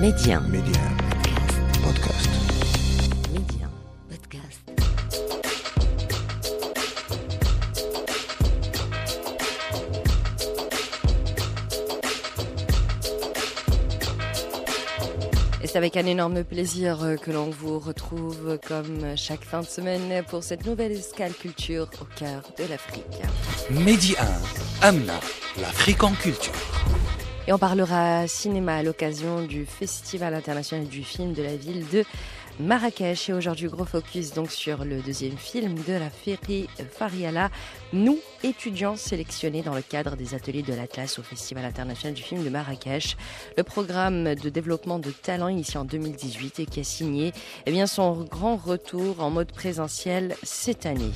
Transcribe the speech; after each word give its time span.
Média. 0.00 0.40
Média. 0.40 0.80
Podcast. 1.82 2.28
Média. 3.32 3.66
Podcast. 4.10 4.60
Et 15.62 15.66
c'est 15.66 15.78
avec 15.78 15.96
un 15.96 16.04
énorme 16.04 16.44
plaisir 16.44 17.02
euh, 17.02 17.16
que 17.16 17.30
l'on 17.30 17.48
vous 17.48 17.78
retrouve 17.78 18.58
comme 18.68 19.16
chaque 19.16 19.44
fin 19.44 19.60
de 19.60 19.66
semaine 19.66 20.22
pour 20.28 20.44
cette 20.44 20.66
nouvelle 20.66 20.92
escale 20.92 21.32
culture 21.32 21.88
au 22.02 22.04
cœur 22.18 22.42
de 22.58 22.64
l'Afrique. 22.68 23.04
Média 23.70 24.18
1. 24.82 24.88
Amna. 24.88 25.18
L'Afrique 25.58 26.04
en 26.04 26.12
culture. 26.12 26.52
Et 27.48 27.52
on 27.52 27.58
parlera 27.58 28.26
cinéma 28.26 28.76
à 28.76 28.82
l'occasion 28.82 29.42
du 29.42 29.66
Festival 29.66 30.34
international 30.34 30.88
du 30.88 31.04
film 31.04 31.32
de 31.32 31.44
la 31.44 31.54
ville 31.54 31.86
de 31.92 32.04
Marrakech. 32.58 33.28
Et 33.28 33.32
aujourd'hui, 33.32 33.68
gros 33.68 33.84
focus 33.84 34.32
donc 34.32 34.50
sur 34.50 34.84
le 34.84 35.00
deuxième 35.00 35.36
film 35.36 35.76
de 35.86 35.92
la 35.92 36.10
Ferry 36.10 36.68
Fariala, 36.90 37.50
Nous, 37.92 38.18
étudiants 38.42 38.96
sélectionnés 38.96 39.62
dans 39.62 39.76
le 39.76 39.82
cadre 39.82 40.16
des 40.16 40.34
ateliers 40.34 40.62
de 40.62 40.74
l'Atlas 40.74 41.20
au 41.20 41.22
Festival 41.22 41.64
international 41.64 42.14
du 42.14 42.22
film 42.24 42.42
de 42.42 42.50
Marrakech. 42.50 43.16
Le 43.56 43.62
programme 43.62 44.34
de 44.34 44.48
développement 44.48 44.98
de 44.98 45.10
talent 45.10 45.46
initié 45.46 45.78
en 45.78 45.84
2018 45.84 46.58
et 46.58 46.66
qui 46.66 46.80
a 46.80 46.84
signé 46.84 47.32
eh 47.66 47.86
son 47.86 48.24
grand 48.24 48.56
retour 48.56 49.20
en 49.20 49.30
mode 49.30 49.52
présentiel 49.52 50.34
cette 50.42 50.84
année. 50.84 51.12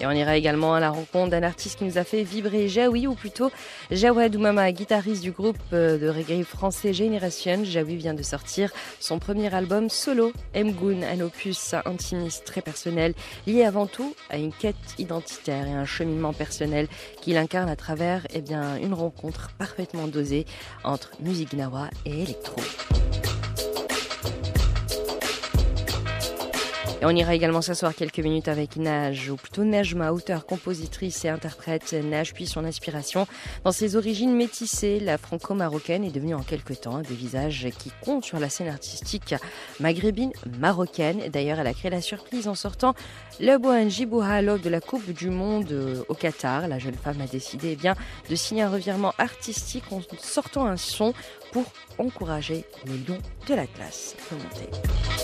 Et 0.00 0.06
on 0.06 0.12
ira 0.12 0.36
également 0.36 0.74
à 0.74 0.80
la 0.80 0.90
rencontre 0.90 1.30
d'un 1.30 1.42
artiste 1.42 1.78
qui 1.78 1.84
nous 1.84 1.98
a 1.98 2.04
fait 2.04 2.22
vibrer 2.22 2.68
Jaoui, 2.68 3.06
ou 3.06 3.14
plutôt 3.14 3.50
Jawad 3.90 4.34
Oumama, 4.34 4.72
guitariste 4.72 5.22
du 5.22 5.30
groupe 5.30 5.58
euh, 5.74 5.98
de 5.98 6.08
reggae 6.08 6.42
français 6.42 6.94
Generation. 6.94 7.64
Jaoui 7.64 7.96
vient 7.96 8.14
de 8.14 8.22
sortir 8.22 8.72
son 8.98 9.18
premier 9.18 9.54
album 9.54 9.90
solo, 9.90 10.32
Mgoun, 10.54 11.04
un 11.04 11.20
opus 11.20 11.74
intimiste 11.84 12.44
très 12.46 12.62
personnel, 12.62 13.12
lié 13.46 13.64
avant 13.64 13.86
tout 13.86 14.14
à 14.30 14.38
une 14.38 14.52
quête 14.52 14.76
identitaire 14.98 15.66
et 15.66 15.72
un 15.72 15.84
cheminement 15.84 16.32
personnel 16.32 16.88
qu'il 17.20 17.36
incarne 17.36 17.68
à 17.68 17.76
travers 17.76 18.26
eh 18.34 18.40
une 18.82 18.94
rencontre 18.94 19.50
parfaitement 19.58 20.06
dosée 20.06 20.46
entre 20.82 21.10
musique 21.20 21.52
nawa 21.52 21.88
et 22.06 22.22
électro. 22.22 22.56
Et 27.00 27.06
on 27.06 27.10
ira 27.10 27.34
également 27.34 27.62
s'asseoir 27.62 27.94
quelques 27.94 28.18
minutes 28.18 28.48
avec 28.48 28.76
Naj, 28.76 29.30
ou 29.30 29.36
plutôt 29.36 29.64
Najma, 29.64 30.12
auteur, 30.12 30.44
compositrice 30.44 31.24
et 31.24 31.30
interprète. 31.30 31.94
Naj 31.94 32.34
puis 32.34 32.46
son 32.46 32.62
inspiration. 32.66 33.26
Dans 33.64 33.72
ses 33.72 33.96
origines 33.96 34.34
métissées, 34.36 35.00
la 35.00 35.16
franco-marocaine 35.16 36.04
est 36.04 36.10
devenue 36.10 36.34
en 36.34 36.42
quelque 36.42 36.74
temps 36.74 36.96
un 36.96 37.00
des 37.00 37.14
visages 37.14 37.68
qui 37.78 37.90
compte 38.04 38.26
sur 38.26 38.38
la 38.38 38.50
scène 38.50 38.68
artistique 38.68 39.34
maghrébine 39.80 40.32
marocaine. 40.58 41.22
D'ailleurs, 41.30 41.58
elle 41.58 41.68
a 41.68 41.72
créé 41.72 41.90
la 41.90 42.02
surprise 42.02 42.48
en 42.48 42.54
sortant 42.54 42.94
le 43.40 43.56
Boanji 43.56 44.04
Bouhalo 44.04 44.58
de 44.58 44.68
la 44.68 44.82
Coupe 44.82 45.10
du 45.10 45.30
Monde 45.30 46.04
au 46.06 46.14
Qatar. 46.14 46.68
La 46.68 46.78
jeune 46.78 46.94
femme 46.94 47.22
a 47.22 47.26
décidé 47.26 47.70
eh 47.72 47.76
bien, 47.76 47.94
de 48.28 48.34
signer 48.34 48.62
un 48.62 48.70
revirement 48.70 49.14
artistique 49.16 49.84
en 49.90 50.02
sortant 50.18 50.66
un 50.66 50.76
son 50.76 51.14
pour 51.52 51.64
encourager 51.96 52.66
les 52.84 52.98
lions 52.98 53.22
de 53.48 53.54
la 53.54 53.66
classe. 53.66 54.16
Remontez. 54.30 55.19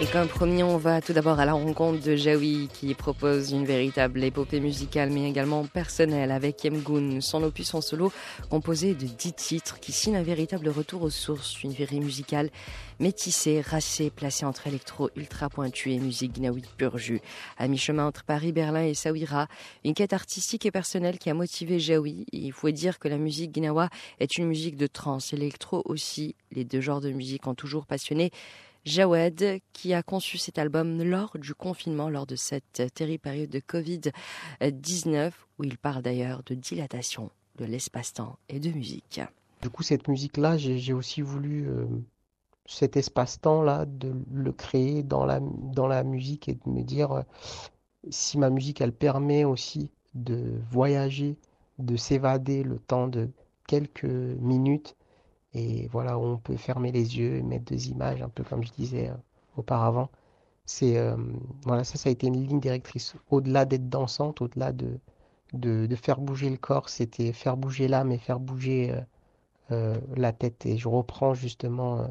Et 0.00 0.06
comme 0.06 0.26
promis, 0.26 0.64
on 0.64 0.76
va 0.76 1.00
tout 1.00 1.12
d'abord 1.12 1.38
à 1.38 1.44
la 1.44 1.52
rencontre 1.52 2.02
de 2.04 2.16
Jaoui 2.16 2.68
qui 2.72 2.92
propose 2.94 3.52
une 3.52 3.64
véritable 3.64 4.24
épopée 4.24 4.58
musicale 4.58 5.10
mais 5.10 5.28
également 5.30 5.64
personnelle 5.66 6.32
avec 6.32 6.64
Yemgoun, 6.64 7.20
son 7.20 7.44
opus 7.44 7.72
en 7.74 7.80
solo 7.80 8.12
composé 8.50 8.94
de 8.94 9.06
dix 9.06 9.32
titres 9.32 9.78
qui 9.78 9.92
signe 9.92 10.16
un 10.16 10.24
véritable 10.24 10.68
retour 10.68 11.02
aux 11.02 11.10
sources, 11.10 11.62
une 11.62 11.72
série 11.72 12.00
musicale 12.00 12.50
métissée, 12.98 13.60
racée, 13.60 14.10
placée 14.10 14.44
entre 14.44 14.66
électro 14.66 15.10
ultra 15.14 15.48
pointu 15.48 15.92
et 15.92 16.00
musique 16.00 16.40
gnaoui 16.40 16.64
pur 16.76 16.98
jus. 16.98 17.20
À 17.56 17.68
mi-chemin 17.68 18.08
entre 18.08 18.24
Paris, 18.24 18.50
Berlin 18.50 18.82
et 18.82 18.94
Saouira, 18.94 19.46
une 19.84 19.94
quête 19.94 20.12
artistique 20.12 20.66
et 20.66 20.72
personnelle 20.72 21.18
qui 21.18 21.30
a 21.30 21.34
motivé 21.34 21.78
Jaoui. 21.78 22.26
Il 22.32 22.52
faut 22.52 22.72
dire 22.72 22.98
que 22.98 23.06
la 23.06 23.16
musique 23.16 23.52
gnawa 23.52 23.90
est 24.18 24.38
une 24.38 24.48
musique 24.48 24.76
de 24.76 24.88
trance, 24.88 25.30
l'électro 25.30 25.82
aussi. 25.84 26.34
Les 26.50 26.64
deux 26.64 26.80
genres 26.80 27.00
de 27.00 27.12
musique 27.12 27.46
ont 27.46 27.54
toujours 27.54 27.86
passionné 27.86 28.32
Jawed, 28.84 29.60
qui 29.72 29.94
a 29.94 30.02
conçu 30.02 30.36
cet 30.36 30.58
album 30.58 31.02
lors 31.02 31.38
du 31.38 31.54
confinement, 31.54 32.10
lors 32.10 32.26
de 32.26 32.36
cette 32.36 32.82
terrible 32.94 33.20
période 33.20 33.50
de 33.50 33.60
Covid-19, 33.60 35.32
où 35.58 35.64
il 35.64 35.78
parle 35.78 36.02
d'ailleurs 36.02 36.42
de 36.44 36.54
dilatation 36.54 37.30
de 37.56 37.64
l'espace-temps 37.64 38.38
et 38.48 38.60
de 38.60 38.70
musique. 38.70 39.20
Du 39.62 39.70
coup, 39.70 39.82
cette 39.82 40.08
musique-là, 40.08 40.58
j'ai 40.58 40.92
aussi 40.92 41.22
voulu 41.22 41.68
euh, 41.68 41.86
cet 42.66 42.96
espace-temps-là, 42.96 43.86
de 43.86 44.12
le 44.32 44.52
créer 44.52 45.02
dans 45.02 45.24
la, 45.24 45.40
dans 45.40 45.86
la 45.86 46.04
musique 46.04 46.48
et 46.48 46.54
de 46.54 46.68
me 46.68 46.82
dire 46.82 47.12
euh, 47.12 47.22
si 48.10 48.38
ma 48.38 48.50
musique, 48.50 48.80
elle 48.80 48.92
permet 48.92 49.44
aussi 49.44 49.90
de 50.14 50.60
voyager, 50.70 51.36
de 51.78 51.96
s'évader 51.96 52.62
le 52.62 52.78
temps 52.78 53.08
de 53.08 53.30
quelques 53.66 54.04
minutes 54.04 54.96
et 55.54 55.88
voilà, 55.88 56.18
on 56.18 56.38
peut 56.38 56.56
fermer 56.56 56.92
les 56.92 57.18
yeux 57.18 57.36
et 57.36 57.42
mettre 57.42 57.64
des 57.66 57.90
images, 57.90 58.22
un 58.22 58.28
peu 58.28 58.42
comme 58.44 58.64
je 58.64 58.72
disais 58.72 59.08
euh, 59.08 59.14
auparavant. 59.56 60.10
C'est 60.66 60.98
euh, 60.98 61.16
voilà, 61.64 61.84
ça, 61.84 61.98
ça 61.98 62.08
a 62.08 62.12
été 62.12 62.26
une 62.26 62.36
ligne 62.46 62.60
directrice. 62.60 63.14
Au-delà 63.30 63.64
d'être 63.64 63.88
dansante, 63.88 64.40
au-delà 64.42 64.72
de, 64.72 64.98
de, 65.54 65.96
faire 65.96 66.20
bouger 66.20 66.50
le 66.50 66.56
corps, 66.56 66.88
c'était 66.88 67.32
faire 67.32 67.56
bouger 67.56 67.88
l'âme 67.88 68.12
et 68.12 68.18
faire 68.18 68.40
bouger 68.40 68.94
euh, 69.70 70.00
la 70.16 70.32
tête. 70.32 70.66
Et 70.66 70.76
je 70.78 70.88
reprends 70.88 71.34
justement 71.34 72.10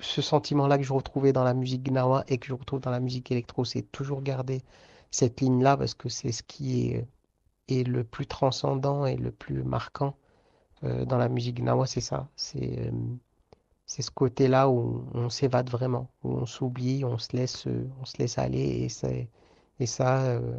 ce, 0.00 0.22
sentiment-là 0.22 0.78
que 0.78 0.84
je 0.84 0.92
retrouvais 0.92 1.32
dans 1.32 1.44
la 1.44 1.54
musique 1.54 1.82
gnawa 1.84 2.24
et 2.28 2.38
que 2.38 2.46
je 2.46 2.54
retrouve 2.54 2.80
dans 2.80 2.90
la 2.90 3.00
musique 3.00 3.30
électro. 3.32 3.64
C'est 3.64 3.82
toujours 3.92 4.22
garder 4.22 4.62
cette 5.10 5.40
ligne-là 5.40 5.76
parce 5.76 5.94
que 5.94 6.08
c'est 6.08 6.32
ce 6.32 6.42
qui 6.42 6.88
est, 6.92 7.06
est 7.68 7.86
le 7.86 8.04
plus 8.04 8.26
transcendant 8.26 9.06
et 9.06 9.16
le 9.16 9.32
plus 9.32 9.64
marquant 9.64 10.14
euh, 10.84 11.04
dans 11.04 11.18
la 11.18 11.28
musique 11.28 11.60
gnawa, 11.60 11.86
c'est 11.86 12.00
ça. 12.00 12.28
C'est 12.36 12.78
euh, 12.78 12.90
ce 13.86 14.10
côté-là 14.10 14.68
où 14.70 15.04
on 15.14 15.30
s'évade 15.30 15.70
vraiment, 15.70 16.10
où 16.24 16.32
on 16.32 16.46
s'oublie, 16.46 17.04
on 17.04 17.18
se 17.18 17.36
laisse, 17.36 17.66
on 18.00 18.04
se 18.04 18.18
laisse 18.18 18.38
aller. 18.38 18.88
Et, 19.04 19.28
et 19.80 19.86
ça, 19.86 20.22
euh, 20.24 20.56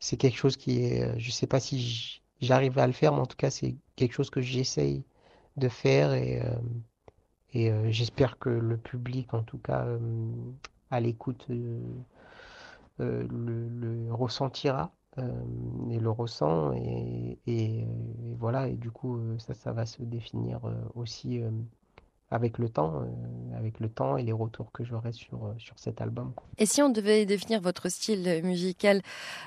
c'est 0.00 0.16
quelque 0.16 0.36
chose 0.36 0.56
qui 0.56 0.84
est, 0.84 1.18
je 1.18 1.30
sais 1.30 1.46
pas 1.46 1.60
si 1.60 2.22
j'arrive 2.40 2.78
à 2.78 2.86
le 2.86 2.92
faire, 2.92 3.12
mais 3.12 3.20
en 3.20 3.26
tout 3.26 3.36
cas, 3.36 3.50
c'est 3.50 3.76
quelque 3.96 4.12
chose 4.12 4.30
que 4.30 4.40
j'essaye 4.40 5.04
de 5.56 5.68
faire 5.68 6.14
et, 6.14 6.42
et 7.54 7.72
j'espère 7.92 8.38
que 8.38 8.50
le 8.50 8.76
public, 8.76 9.32
en 9.34 9.42
tout 9.44 9.58
cas, 9.58 9.86
à 10.90 11.00
l'écoute, 11.00 11.46
le 12.98 14.12
ressentira. 14.12 14.92
Et 15.90 15.98
le 15.98 16.10
ressent 16.10 16.72
et, 16.72 17.86
voilà 18.38 18.68
et 18.68 18.74
du 18.74 18.90
coup 18.90 19.18
ça 19.38 19.54
ça 19.54 19.72
va 19.72 19.86
se 19.86 20.02
définir 20.02 20.60
aussi 20.94 21.40
avec 22.30 22.58
le 22.58 22.68
temps 22.68 23.06
avec 23.56 23.78
le 23.80 23.88
temps 23.88 24.16
et 24.16 24.24
les 24.24 24.32
retours 24.32 24.72
que 24.72 24.82
j'aurai 24.82 25.12
sur 25.12 25.54
sur 25.58 25.78
cet 25.78 26.00
album 26.00 26.32
et 26.58 26.66
si 26.66 26.82
on 26.82 26.88
devait 26.88 27.26
définir 27.26 27.60
votre 27.60 27.88
style 27.88 28.40
musical 28.42 29.02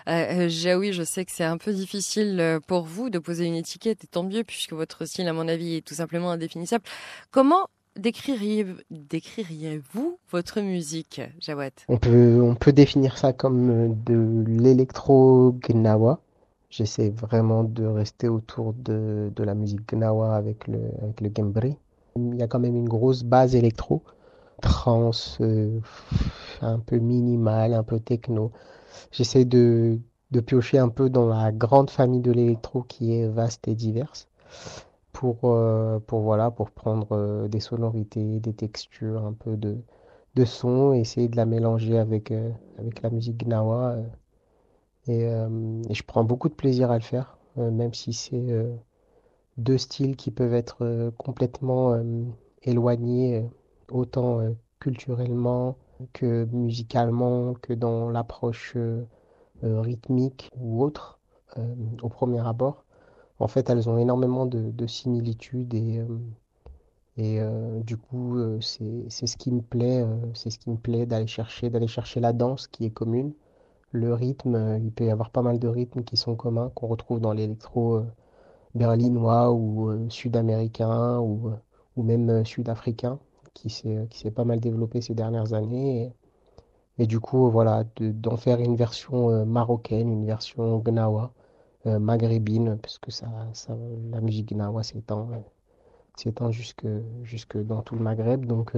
euh, 0.07 0.47
Jaoui 0.47 0.93
je 0.93 1.03
sais 1.03 1.25
que 1.25 1.31
c'est 1.31 1.43
un 1.43 1.57
peu 1.57 1.73
difficile 1.73 2.59
pour 2.67 2.83
vous 2.83 3.09
de 3.09 3.19
poser 3.19 3.45
une 3.45 3.55
étiquette 3.55 4.05
et 4.05 4.07
tant 4.07 4.23
mieux 4.23 4.43
puisque 4.43 4.73
votre 4.73 5.05
style 5.05 5.27
à 5.27 5.33
mon 5.33 5.47
avis 5.47 5.75
est 5.75 5.85
tout 5.85 5.95
simplement 5.95 6.31
indéfinissable. 6.31 6.85
Comment 7.31 7.67
décririez-vous 7.97 10.17
votre 10.31 10.61
musique, 10.61 11.21
Jawad? 11.39 11.71
On 11.87 11.97
peut, 11.97 12.71
définir 12.71 13.17
ça 13.17 13.33
comme 13.33 13.69
euh, 13.69 13.89
de 14.05 14.43
l'électro 14.47 15.55
gnawa. 15.67 16.19
J'essaie 16.69 17.09
vraiment 17.09 17.63
de 17.63 17.85
rester 17.85 18.27
autour 18.27 18.73
de, 18.73 19.31
la 19.37 19.55
musique 19.55 19.91
gnawa 19.91 20.35
avec 20.35 20.67
le, 20.67 20.79
avec. 21.29 21.77
Il 22.15 22.35
y 22.35 22.43
a 22.43 22.47
quand 22.47 22.59
même 22.59 22.75
une 22.75 22.89
grosse 22.89 23.23
base 23.23 23.55
électro, 23.55 24.03
trance, 24.61 25.37
euh, 25.41 25.79
un 26.61 26.79
peu 26.79 26.97
minimal, 26.97 27.73
un 27.73 27.83
peu 27.83 27.99
techno. 27.99 28.51
J'essaie 29.11 29.45
de 29.45 29.99
piocher 30.45 30.77
un 30.77 30.89
peu 30.89 31.09
dans 31.09 31.27
la 31.27 31.51
grande 31.51 31.89
famille 31.89 32.21
de 32.21 32.31
l'électro 32.31 32.83
qui 32.83 33.13
est 33.13 33.27
vaste 33.27 33.67
et 33.67 33.75
diverse 33.75 34.27
pour, 35.17 35.39
euh, 35.45 35.97
pour, 35.99 36.21
voilà, 36.21 36.51
pour 36.51 36.69
prendre 36.69 37.07
euh, 37.13 37.47
des 37.47 37.59
sonorités, 37.59 38.39
des 38.39 38.53
textures, 38.53 39.25
un 39.25 39.33
peu 39.33 39.57
de, 39.57 39.77
de 40.35 40.45
son, 40.45 40.93
essayer 40.93 41.27
de 41.27 41.35
la 41.35 41.47
mélanger 41.47 41.97
avec, 41.97 42.29
euh, 42.29 42.51
avec 42.77 43.01
la 43.01 43.09
musique 43.09 43.37
gnawa. 43.37 43.97
Et, 45.07 45.27
je 45.89 46.03
prends 46.03 46.23
beaucoup 46.23 46.49
de 46.49 46.53
plaisir 46.53 46.91
à 46.91 46.95
le 46.97 47.03
faire, 47.03 47.37
même 47.55 47.93
si 47.93 48.11
c'est 48.11 48.47
deux 49.55 49.77
styles 49.77 50.17
qui 50.17 50.31
peuvent 50.31 50.53
être 50.53 51.11
complètement 51.17 51.97
éloignés, 52.63 53.49
autant 53.89 54.41
culturellement 54.79 55.77
que 56.11 56.43
musicalement, 56.51 57.53
que 57.53 57.71
dans 57.71 58.09
l'approche 58.09 58.75
rythmiques 59.63 60.49
ou 60.59 60.83
autres 60.83 61.19
au 62.01 62.09
premier 62.09 62.45
abord. 62.45 62.83
En 63.39 63.47
fait, 63.47 63.69
elles 63.69 63.89
ont 63.89 63.97
énormément 63.97 64.45
de, 64.45 64.87
similitudes 64.87 65.73
et, 65.73 66.01
et 67.17 67.39
du 67.83 67.97
coup, 67.97 68.37
c'est 68.61 69.09
ce 69.09 69.37
qui 69.37 69.51
me 69.51 69.61
plaît, 69.61 70.05
c'est 70.33 70.49
ce 70.49 70.59
qui 70.59 70.69
me 70.69 70.77
plaît 70.77 71.05
d'aller 71.05 71.27
chercher, 71.27 71.69
d'aller 71.69 71.87
chercher 71.87 72.19
la 72.19 72.33
danse 72.33 72.67
qui 72.67 72.85
est 72.85 72.91
commune. 72.91 73.33
Le 73.91 74.13
rythme, 74.13 74.79
il 74.83 74.91
peut 74.91 75.05
y 75.05 75.11
avoir 75.11 75.29
pas 75.31 75.41
mal 75.41 75.59
de 75.59 75.67
rythmes 75.67 76.03
qui 76.03 76.17
sont 76.17 76.35
communs, 76.35 76.71
qu'on 76.75 76.87
retrouve 76.87 77.19
dans 77.19 77.33
l'électro 77.33 78.01
berlinois 78.75 79.51
ou 79.51 80.09
sud-américain 80.09 81.19
ou, 81.19 81.51
ou 81.95 82.03
même 82.03 82.45
sud-africain 82.45 83.19
qui 83.53 83.69
s'est 83.69 84.31
pas 84.31 84.45
mal 84.45 84.59
développé 84.59 85.01
ces 85.01 85.15
dernières 85.15 85.53
années. 85.53 86.13
Et, 86.99 87.07
du 87.07 87.19
coup, 87.19 87.49
voilà, 87.49 87.83
d'en 87.99 88.37
faire 88.37 88.59
une 88.59 88.75
version 88.75 89.45
marocaine, 89.45 90.09
une 90.11 90.25
version 90.25 90.79
gnawa, 90.79 91.31
maghrébine, 91.85 92.77
parce 92.81 92.97
que 92.97 93.11
ça, 93.11 93.27
ça, 93.53 93.77
la 94.11 94.21
musique 94.21 94.51
gnawa 94.51 94.83
s'étend 94.83 95.29
s'étend 96.17 96.51
jusque, 96.51 96.87
jusque 97.23 97.57
dans 97.57 97.81
tout 97.81 97.95
le 97.95 98.01
Maghreb. 98.01 98.45
Donc, 98.45 98.73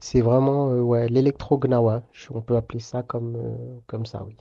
c'est 0.00 0.20
vraiment 0.20 0.68
ouais, 0.68 1.08
l'électro-gnawa, 1.08 2.02
on 2.30 2.40
peut 2.42 2.56
appeler 2.56 2.80
ça 2.80 3.02
comme, 3.02 3.38
comme 3.86 4.06
ça, 4.06 4.24
oui. 4.24 4.36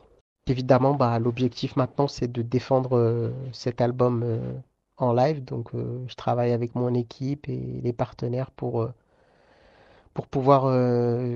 Évidemment, 0.48 0.96
bah, 0.96 1.20
l'objectif 1.20 1.76
maintenant, 1.76 2.08
c'est 2.08 2.30
de 2.30 2.42
défendre 2.42 3.32
cet 3.54 3.80
album 3.82 4.26
en 4.98 5.14
live. 5.14 5.44
Donc, 5.46 5.72
je 5.74 6.16
travaille 6.16 6.52
avec 6.52 6.76
mon 6.76 6.94
équipe 6.94 7.48
et 7.48 7.80
les 7.82 7.94
partenaires 7.94 8.52
pour, 8.52 8.90
pour 10.14 10.28
pouvoir 10.28 10.66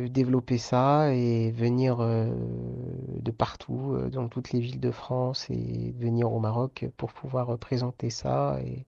développer 0.09 0.57
ça 0.57 1.13
et 1.13 1.51
venir 1.51 1.97
de 1.97 3.31
partout, 3.31 3.97
dans 4.11 4.27
toutes 4.27 4.51
les 4.51 4.59
villes 4.59 4.79
de 4.79 4.91
France 4.91 5.47
et 5.49 5.93
venir 5.97 6.31
au 6.31 6.39
Maroc 6.39 6.85
pour 6.95 7.11
pouvoir 7.11 7.57
présenter 7.57 8.09
ça 8.09 8.59
et, 8.63 8.85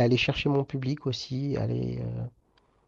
aller 0.00 0.16
chercher 0.16 0.48
mon 0.48 0.64
public 0.64 1.06
aussi, 1.06 1.56
aller 1.56 2.00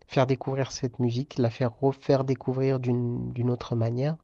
faire 0.06 0.26
découvrir 0.26 0.72
cette 0.72 0.98
musique, 0.98 1.38
la 1.38 1.50
faire 1.50 1.76
refaire 1.81 2.25
découvrir 2.25 2.78
d'une 2.81 3.50
autre 3.50 3.75
manière 3.75 4.16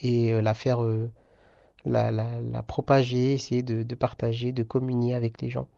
et 0.00 0.42
la 0.42 0.54
faire 0.54 0.80
la, 1.86 2.10
la, 2.10 2.62
propager, 2.62 3.32
essayer 3.32 3.62
de, 3.62 3.94
partager, 3.94 4.52
de 4.52 4.62
communier 4.62 5.14
avec 5.14 5.40
les 5.40 5.50
gens. 5.50 5.68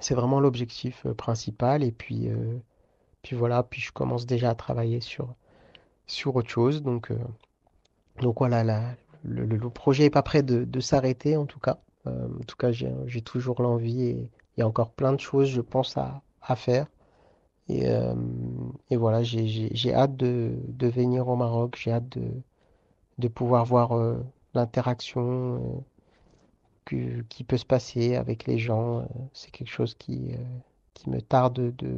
C'est 0.00 0.14
vraiment 0.14 0.40
l'objectif 0.40 1.06
principal. 1.16 1.84
Et 1.84 1.92
puis, 1.92 2.28
puis 3.24 3.34
voilà, 3.36 3.62
puis 3.64 3.80
je 3.80 3.90
commence 3.90 4.26
déjà 4.26 4.50
à 4.50 4.54
travailler 4.54 5.00
sur, 5.00 5.34
sur 6.06 6.36
autre 6.36 6.50
chose. 6.50 6.82
Donc, 6.82 7.10
donc 8.20 8.38
voilà, 8.38 8.94
le, 9.24 9.58
projet 9.70 10.04
n'est 10.04 10.10
pas 10.10 10.22
prêt 10.22 10.42
de, 10.42 10.80
s'arrêter 10.80 11.36
en 11.36 11.46
tout 11.46 11.58
cas. 11.58 11.78
en 12.06 12.44
tout 12.46 12.56
cas, 12.56 12.70
j'ai 12.70 13.22
toujours 13.22 13.62
l'envie 13.62 14.02
et 14.02 14.30
il 14.56 14.60
y 14.60 14.62
a 14.62 14.68
encore 14.68 14.90
plein 14.92 15.12
de 15.14 15.20
choses, 15.20 15.48
je 15.48 15.62
pense, 15.62 15.96
à, 15.96 16.22
à 16.42 16.54
faire. 16.54 16.86
Et, 17.68 17.86
et 18.90 18.96
voilà, 18.96 19.22
j'ai 19.22 19.94
hâte 19.94 20.16
de, 20.16 20.52
de, 20.68 20.86
venir 20.88 21.26
au 21.28 21.36
Maroc, 21.36 21.78
j'ai 21.82 21.92
hâte 21.92 22.10
de, 22.10 22.30
de 23.18 23.28
pouvoir 23.28 23.64
voir 23.64 23.98
l'interaction 24.54 25.82
qui 26.84 27.44
peut 27.44 27.56
se 27.56 27.64
passer 27.64 28.16
avec 28.16 28.46
les 28.46 28.58
gens. 28.58 29.08
C'est 29.32 29.50
quelque 29.50 29.70
chose 29.70 29.94
qui, 29.94 30.32
qui 30.94 31.10
me 31.10 31.20
tarde 31.20 31.74
de, 31.76 31.96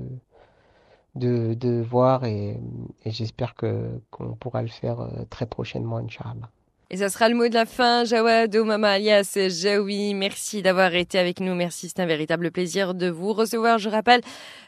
de, 1.16 1.54
de 1.54 1.82
voir 1.82 2.24
et, 2.24 2.58
et 3.04 3.10
j'espère 3.10 3.54
qu'on 3.54 4.34
pourra 4.38 4.62
le 4.62 4.68
faire 4.68 5.08
très 5.30 5.46
prochainement, 5.46 5.96
Inch'Allah. 5.98 6.50
Et 6.88 6.98
ça 6.98 7.08
sera 7.08 7.28
le 7.28 7.34
mot 7.34 7.48
de 7.48 7.54
la 7.54 7.66
fin, 7.66 8.04
Jawad 8.04 8.54
Mama 8.54 8.90
alias 8.90 9.36
Jaoui. 9.48 10.14
Merci 10.14 10.62
d'avoir 10.62 10.94
été 10.94 11.18
avec 11.18 11.40
nous. 11.40 11.52
Merci, 11.56 11.88
c'est 11.88 11.98
un 11.98 12.06
véritable 12.06 12.52
plaisir 12.52 12.94
de 12.94 13.08
vous 13.08 13.32
recevoir. 13.32 13.78
Je 13.78 13.88
rappelle 13.88 14.20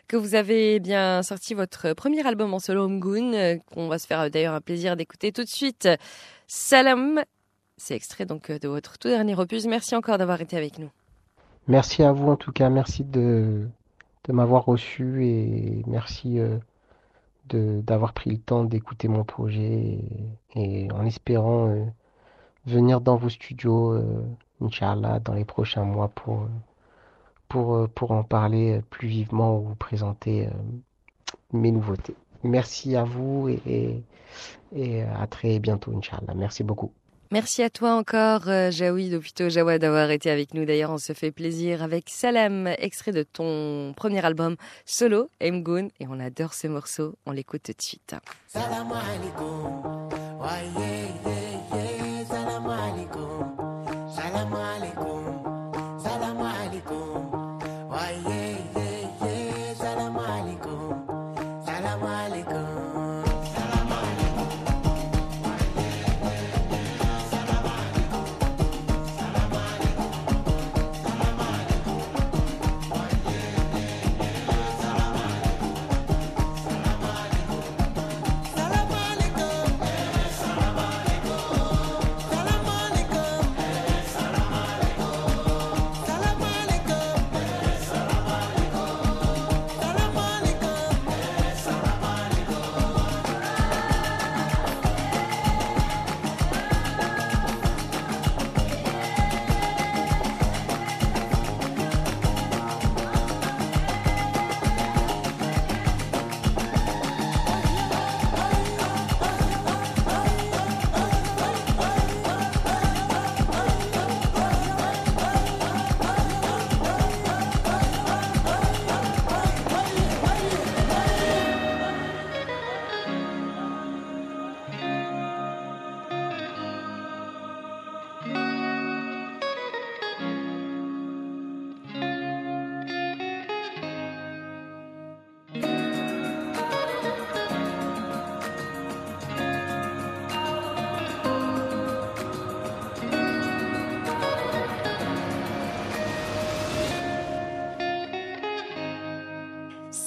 que 0.09 0.17
vous 0.17 0.35
avez 0.35 0.81
bien 0.81 1.23
sorti 1.23 1.55
votre 1.55 1.93
premier 1.93 2.27
album 2.27 2.53
en 2.53 2.59
solo 2.59 2.89
Mgoun, 2.89 3.61
qu'on 3.73 3.87
va 3.87 4.01
se 4.01 4.09
faire 4.09 4.29
d'ailleurs 4.33 4.55
un 4.55 4.61
plaisir 4.61 4.97
d'écouter 4.97 5.31
tout 5.31 5.45
de 5.45 5.49
suite. 5.49 5.89
Salam, 6.49 7.23
c'est 7.77 7.95
extrait 7.95 8.27
donc 8.27 8.51
de 8.51 8.67
votre 8.67 8.99
tout 8.99 9.09
dernier 9.09 9.39
opus. 9.39 9.67
Merci 9.67 9.95
encore 9.95 10.19
d'avoir 10.19 10.41
été 10.41 10.57
avec 10.57 10.81
nous. 10.81 10.91
Merci 11.69 12.03
à 12.03 12.11
vous 12.11 12.31
en 12.31 12.37
tout 12.37 12.51
cas. 12.51 12.69
Merci 12.69 13.05
de, 13.05 13.69
de 14.25 14.33
m'avoir 14.33 14.65
reçu 14.65 15.25
et 15.27 15.83
merci 15.87 16.39
euh, 16.41 16.59
d'avoir 17.83 18.13
pris 18.13 18.31
le 18.31 18.39
temps 18.39 18.65
d'écouter 18.65 19.09
mon 19.09 19.25
projet 19.25 19.99
et, 20.55 20.91
en 20.93 21.05
espérant 21.07 21.69
euh, 21.69 21.85
venir 22.67 23.01
dans 23.01 23.17
vos 23.17 23.31
studios, 23.31 23.93
euh, 23.93 24.25
Inch'Allah, 24.61 25.21
dans 25.21 25.35
les 25.35 25.45
prochains 25.45 25.85
mois 25.85 26.09
pour, 26.09 26.49
en 28.11 28.23
parler 28.25 28.83
plus 28.91 29.09
vivement 29.09 29.59
ou 29.59 29.69
vous 29.69 29.75
présenter 29.77 30.49
mes 31.53 31.71
nouveautés. 31.73 32.15
Merci 32.43 32.97
à 32.97 33.05
vous 33.05 33.49
et, 33.49 34.03
et, 34.75 35.03
à 35.03 35.27
très 35.27 35.59
bientôt, 35.59 35.97
Inch'Allah. 35.97 36.35
Merci 36.35 36.65
beaucoup. 36.65 36.93
Merci 37.31 37.63
à 37.63 37.69
toi 37.69 37.93
encore, 37.93 38.45
Jaoui 38.71 39.11
Dopito 39.11 39.51
Jawad, 39.51 39.83
d'avoir 39.83 40.11
été 40.11 40.31
avec 40.31 40.55
nous. 40.55 40.65
D'ailleurs, 40.65 40.91
on 40.91 40.99
se 40.99 41.13
fait 41.13 41.31
plaisir 41.31 41.83
avec 41.83 42.09
Salam, 42.09 42.69
extrait 42.79 43.13
de 43.13 43.23
ton 43.23 43.93
premier 43.95 44.25
album 44.25 44.57
solo, 44.87 45.29
Mgoun, 45.43 45.91
et 46.01 46.07
on 46.09 46.21
adore 46.21 46.55
ce 46.55 46.69
morceau. 46.69 47.17
On 47.27 47.33
l'écoute 47.33 47.65
tout 47.65 47.73
de 47.73 47.83
suite. 47.83 48.17
Salam 48.47 48.89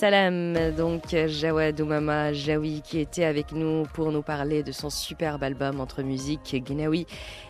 Salam, 0.01 0.71
donc 0.75 1.15
Jawad 1.27 1.79
Oumama 1.79 2.33
Jawi 2.33 2.81
qui 2.81 2.97
était 2.97 3.23
avec 3.23 3.51
nous 3.51 3.83
pour 3.93 4.11
nous 4.11 4.23
parler 4.23 4.63
de 4.63 4.71
son 4.71 4.89
superbe 4.89 5.43
album 5.43 5.79
entre 5.79 6.01
musique 6.01 6.55
guinaoui 6.55 7.05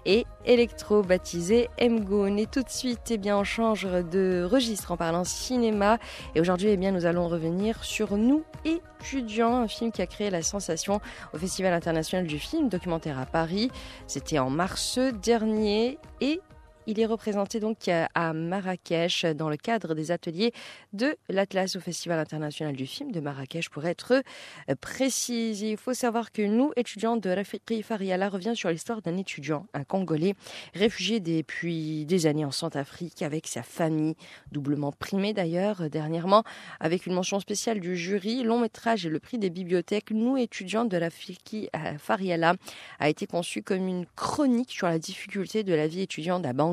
et 0.05 0.25
électro 0.43 1.01
baptisé 1.01 1.70
Mgoon. 1.79 2.36
Et 2.36 2.48
tout 2.48 2.62
de 2.62 2.70
suite, 2.70 3.10
eh 3.10 3.17
bien, 3.17 3.38
on 3.38 3.46
change 3.46 3.88
de 3.88 4.43
registre 4.43 4.91
en 4.91 4.98
parlant 4.98 5.24
cinéma. 5.24 5.98
Et 6.36 6.41
aujourd'hui, 6.41 6.67
eh 6.67 6.75
bien, 6.75 6.91
nous 6.91 7.05
allons 7.05 7.29
revenir 7.29 7.86
sur 7.86 8.17
Nous 8.17 8.43
étudiants, 8.65 9.55
un 9.55 9.70
film 9.70 9.93
qui 9.93 10.01
a 10.01 10.05
créé 10.05 10.29
la 10.29 10.41
sensation 10.41 11.00
au 11.34 11.38
Festival 11.38 11.72
international 11.72 12.27
du 12.27 12.38
film 12.38 12.67
documentaire 12.67 13.17
à 13.17 13.25
Paris. 13.25 13.72
C'était 14.08 14.39
en 14.39 14.50
mars 14.50 15.00
dernier 15.24 16.00
et 16.20 16.41
il 16.88 17.00
est 17.00 17.05
représenté 17.05 17.59
donc 17.59 17.88
à 17.88 18.33
Marrakech 18.33 19.25
dans 19.25 19.50
le 19.50 19.57
cadre 19.57 19.93
des 19.93 20.11
ateliers 20.11 20.51
de 20.93 21.15
l'Atlas 21.29 21.75
au 21.75 21.79
Festival 21.79 22.19
international 22.19 22.75
du 22.75 22.88
film 22.88 23.11
de 23.11 23.19
Marrakech 23.19 23.69
pour 23.69 23.85
être 23.85 24.23
euh, 24.69 24.75
précis. 24.75 25.51
Il 25.51 25.77
faut 25.77 25.93
savoir 25.93 26.31
que 26.31 26.41
nous, 26.41 26.71
étudiants 26.75 27.17
de 27.17 27.29
Rafiki 27.29 27.83
Fariala, 27.83 28.29
revient 28.29 28.53
sur 28.55 28.69
l'histoire 28.69 29.01
d'un 29.01 29.17
étudiant, 29.17 29.67
un 29.73 29.83
Congolais, 29.83 30.33
réfugié 30.73 31.19
depuis 31.19 32.05
des 32.05 32.25
années 32.25 32.45
en 32.45 32.51
Centrafrique 32.51 33.21
avec 33.21 33.47
sa 33.47 33.61
famille, 33.63 34.15
doublement 34.51 34.91
primée 34.91 35.33
d'ailleurs 35.33 35.89
dernièrement, 35.89 36.43
avec 36.79 37.05
une 37.05 37.13
mention 37.13 37.39
spéciale 37.39 37.79
du 37.79 37.95
jury, 37.95 38.43
long 38.43 38.59
métrage 38.59 39.05
et 39.05 39.09
le 39.09 39.19
prix 39.19 39.38
des 39.38 39.50
bibliothèques. 39.50 40.11
Nous, 40.11 40.38
étudiants 40.38 40.85
de 40.85 40.97
Rafiki 40.97 41.69
Fariala, 42.00 42.55
a 43.00 43.09
été 43.09 43.27
conçu 43.27 43.61
comme 43.61 43.88
une 43.88 44.05
chronique 44.15 44.71
sur 44.71 44.88
la 44.88 45.00
difficulté 45.00 45.63
de 45.63 45.73
la 45.73 45.88
vie 45.88 46.01
étudiante 46.01 46.45
à 46.45 46.53
Bangui 46.53 46.70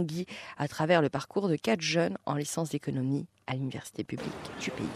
à 0.57 0.69
travers 0.69 1.03
le 1.03 1.09
parcours 1.09 1.49
de 1.49 1.57
quatre 1.57 1.81
jeunes 1.81 2.17
en 2.27 2.35
licence 2.35 2.71
d'économie 2.71 3.27
à 3.47 3.55
l'université 3.55 4.05
publique 4.05 4.33
du 4.61 4.71
pays. 4.71 4.87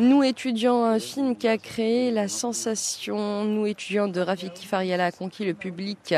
Nous 0.00 0.24
étudiants, 0.24 0.82
un 0.82 0.98
film 0.98 1.36
qui 1.36 1.46
a 1.46 1.56
créé 1.56 2.10
la 2.10 2.26
sensation. 2.26 3.44
Nous 3.44 3.64
étudiants 3.64 4.08
de 4.08 4.20
Rafiki 4.20 4.66
Fariala 4.66 5.06
a 5.06 5.12
conquis 5.12 5.44
le 5.44 5.54
public 5.54 6.16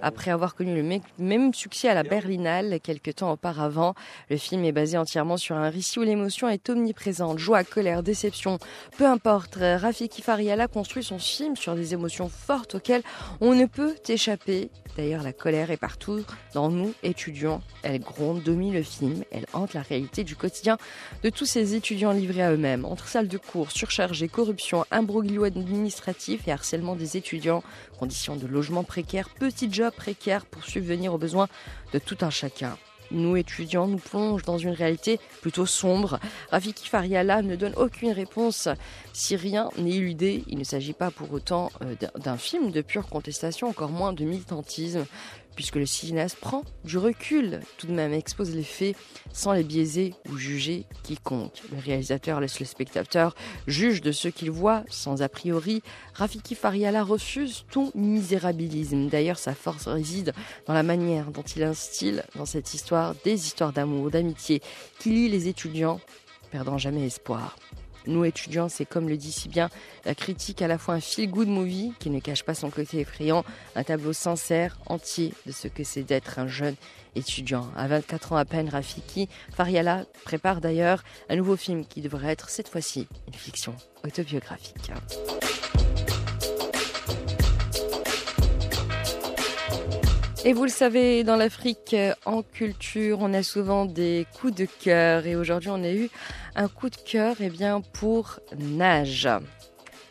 après 0.00 0.30
avoir 0.30 0.54
connu 0.54 0.74
le 0.74 1.00
même 1.18 1.52
succès 1.52 1.90
à 1.90 1.94
la 1.94 2.04
Berlinale 2.04 2.80
quelques 2.82 3.16
temps 3.16 3.30
auparavant. 3.30 3.92
Le 4.30 4.38
film 4.38 4.64
est 4.64 4.72
basé 4.72 4.96
entièrement 4.96 5.36
sur 5.36 5.56
un 5.56 5.68
récit 5.68 5.98
où 5.98 6.04
l'émotion 6.04 6.48
est 6.48 6.70
omniprésente. 6.70 7.38
Joie, 7.38 7.64
colère, 7.64 8.02
déception, 8.02 8.58
peu 8.96 9.04
importe. 9.04 9.58
Rafiki 9.60 10.22
Fariala 10.22 10.66
construit 10.66 11.04
son 11.04 11.18
film 11.18 11.54
sur 11.54 11.74
des 11.74 11.92
émotions 11.92 12.30
fortes 12.30 12.76
auxquelles 12.76 13.02
on 13.42 13.54
ne 13.54 13.66
peut 13.66 13.94
échapper. 14.08 14.70
D'ailleurs, 14.96 15.22
la 15.22 15.32
colère 15.32 15.70
est 15.70 15.76
partout 15.76 16.24
dans 16.54 16.70
nous, 16.70 16.92
étudiants. 17.04 17.60
Elle 17.82 18.00
gronde, 18.00 18.42
domine 18.42 18.72
le 18.72 18.82
film, 18.82 19.22
elle 19.30 19.46
hante 19.52 19.74
la 19.74 19.82
réalité 19.82 20.24
du 20.24 20.34
quotidien 20.34 20.76
de 21.22 21.30
tous 21.30 21.44
ces 21.44 21.76
étudiants 21.76 22.10
livrés 22.10 22.42
à 22.42 22.50
eux-mêmes. 22.50 22.84
Entre 22.84 23.06
de 23.26 23.38
cours 23.38 23.72
surchargées, 23.72 24.28
corruption, 24.28 24.84
imbroglio 24.92 25.42
administratif 25.42 26.46
et 26.46 26.52
harcèlement 26.52 26.94
des 26.94 27.16
étudiants, 27.16 27.64
conditions 27.98 28.36
de 28.36 28.46
logement 28.46 28.84
précaires, 28.84 29.30
petits 29.30 29.72
jobs 29.72 29.94
précaires 29.94 30.46
pour 30.46 30.64
subvenir 30.64 31.12
aux 31.12 31.18
besoins 31.18 31.48
de 31.92 31.98
tout 31.98 32.18
un 32.20 32.30
chacun 32.30 32.78
nous 33.10 33.36
étudiants 33.36 33.86
nous 33.86 33.98
plonge 33.98 34.42
dans 34.42 34.58
une 34.58 34.70
réalité 34.70 35.18
plutôt 35.40 35.66
sombre. 35.66 36.18
Rafiki 36.50 36.88
Fariala 36.88 37.42
ne 37.42 37.56
donne 37.56 37.74
aucune 37.76 38.12
réponse. 38.12 38.68
Si 39.12 39.36
rien 39.36 39.70
n'est 39.78 39.92
éludé, 39.92 40.44
il 40.48 40.58
ne 40.58 40.64
s'agit 40.64 40.92
pas 40.92 41.10
pour 41.10 41.32
autant 41.32 41.70
euh, 41.82 41.94
d'un 42.18 42.36
film 42.36 42.70
de 42.70 42.82
pure 42.82 43.08
contestation, 43.08 43.68
encore 43.68 43.90
moins 43.90 44.12
de 44.12 44.24
militantisme 44.24 45.06
puisque 45.58 45.74
le 45.74 45.86
cinéaste 45.86 46.36
prend 46.36 46.62
du 46.84 46.98
recul, 46.98 47.58
tout 47.78 47.88
de 47.88 47.92
même 47.92 48.12
expose 48.12 48.54
les 48.54 48.62
faits 48.62 48.94
sans 49.32 49.50
les 49.50 49.64
biaiser 49.64 50.14
ou 50.30 50.36
juger 50.36 50.86
quiconque. 51.02 51.64
Le 51.72 51.80
réalisateur 51.80 52.40
laisse 52.40 52.60
le 52.60 52.64
spectateur 52.64 53.34
juge 53.66 54.00
de 54.00 54.12
ce 54.12 54.28
qu'il 54.28 54.52
voit 54.52 54.84
sans 54.88 55.20
a 55.20 55.28
priori. 55.28 55.82
Rafiki 56.14 56.54
Fariala 56.54 57.02
refuse 57.02 57.64
tout 57.72 57.90
misérabilisme. 57.96 59.08
D'ailleurs, 59.08 59.40
sa 59.40 59.52
force 59.52 59.88
réside 59.88 60.32
dans 60.68 60.74
la 60.74 60.84
manière 60.84 61.32
dont 61.32 61.42
il 61.42 61.64
instille 61.64 62.22
dans 62.36 62.46
cette 62.46 62.72
histoire 62.72 63.16
des 63.24 63.44
histoires 63.44 63.72
d'amour, 63.72 64.12
d'amitié, 64.12 64.62
qui 65.00 65.10
lie 65.10 65.28
les 65.28 65.48
étudiants, 65.48 65.98
perdant 66.52 66.78
jamais 66.78 67.04
espoir. 67.04 67.56
Nous, 68.08 68.24
étudiants, 68.24 68.70
c'est 68.70 68.86
comme 68.86 69.08
le 69.08 69.18
dit 69.18 69.30
si 69.30 69.50
bien 69.50 69.68
la 70.06 70.14
critique, 70.14 70.62
à 70.62 70.66
la 70.66 70.78
fois 70.78 70.94
un 70.94 71.00
feel-good 71.00 71.46
movie 71.46 71.92
qui 71.98 72.08
ne 72.08 72.20
cache 72.20 72.42
pas 72.42 72.54
son 72.54 72.70
côté 72.70 73.00
effrayant, 73.00 73.44
un 73.76 73.84
tableau 73.84 74.14
sincère, 74.14 74.78
entier 74.86 75.34
de 75.44 75.52
ce 75.52 75.68
que 75.68 75.84
c'est 75.84 76.04
d'être 76.04 76.38
un 76.38 76.48
jeune 76.48 76.74
étudiant. 77.14 77.68
À 77.76 77.86
24 77.86 78.32
ans 78.32 78.36
à 78.36 78.46
peine, 78.46 78.70
Rafiki 78.70 79.28
Fariala 79.52 80.06
prépare 80.24 80.62
d'ailleurs 80.62 81.04
un 81.28 81.36
nouveau 81.36 81.56
film 81.56 81.84
qui 81.84 82.00
devrait 82.00 82.32
être 82.32 82.48
cette 82.48 82.68
fois-ci 82.68 83.06
une 83.26 83.34
fiction 83.34 83.74
autobiographique. 84.04 84.90
Et 90.44 90.52
vous 90.52 90.62
le 90.62 90.70
savez, 90.70 91.24
dans 91.24 91.36
l'Afrique, 91.36 91.96
en 92.24 92.42
culture, 92.42 93.18
on 93.20 93.34
a 93.34 93.42
souvent 93.42 93.86
des 93.86 94.26
coups 94.38 94.54
de 94.54 94.66
cœur. 94.66 95.26
Et 95.26 95.34
aujourd'hui, 95.34 95.70
on 95.70 95.82
a 95.82 95.92
eu 95.92 96.08
un 96.54 96.68
coup 96.68 96.88
de 96.88 96.96
cœur 96.96 97.36
eh 97.40 97.50
bien, 97.50 97.80
pour 97.80 98.38
Nage. 98.56 99.28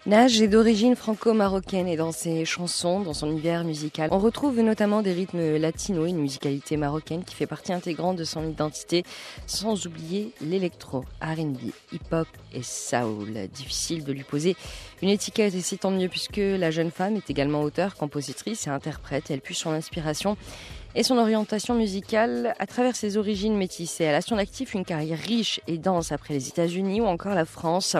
Nage 0.08 0.42
est 0.42 0.48
d'origine 0.48 0.96
franco-marocaine 0.96 1.90
et 1.90 1.98
dans 1.98 2.14
ses 2.14 2.46
chansons, 2.46 3.02
dans 3.02 3.14
son 3.14 3.30
univers 3.30 3.66
musical, 3.66 4.08
on 4.14 4.20
retrouve 4.20 4.62
notamment 4.62 5.02
des 5.02 5.12
rythmes 5.12 5.58
latinos, 5.58 6.10
une 6.10 6.20
musicalité 6.20 6.78
marocaine 6.78 7.26
qui 7.26 7.36
fait 7.36 7.46
partie 7.46 7.74
intégrante 7.74 8.16
de 8.16 8.24
son 8.24 8.50
identité, 8.50 9.04
sans 9.48 9.86
oublier 9.86 10.32
l'électro, 10.40 11.04
R&B, 11.22 11.58
hip-hop 11.92 12.30
et 12.54 12.64
soul. 12.64 13.50
Difficile 13.54 14.06
de 14.06 14.14
lui 14.14 14.24
poser 14.24 14.56
une 15.02 15.10
étiquette 15.10 15.54
et 15.56 15.60
c'est 15.60 15.76
tant 15.76 15.92
mieux 15.92 16.08
puisque 16.08 16.38
la 16.38 16.72
jeune 16.72 16.92
femme 16.92 17.18
est 17.18 17.30
également 17.30 17.62
auteure, 17.62 17.96
compositrice 17.96 18.66
et 18.66 18.70
interprète. 18.70 19.30
Elle 19.30 19.42
puise 19.42 19.58
son 19.58 19.72
inspiration 19.72 20.38
et 20.98 21.04
son 21.04 21.20
orientation 21.20 21.76
musicale 21.76 22.56
à 22.58 22.66
travers 22.66 22.96
ses 22.96 23.18
origines 23.18 23.56
métissées. 23.56 24.06
Elle 24.06 24.16
a 24.16 24.22
son 24.22 24.40
actif 24.40 24.74
une 24.74 24.84
carrière 24.84 25.20
riche 25.20 25.62
et 25.68 25.78
dense 25.78 26.12
après 26.12 26.34
les 26.34 26.48
États-Unis 26.48 27.02
ou 27.02 27.06
encore 27.06 27.36
la 27.36 27.46
France. 27.46 27.96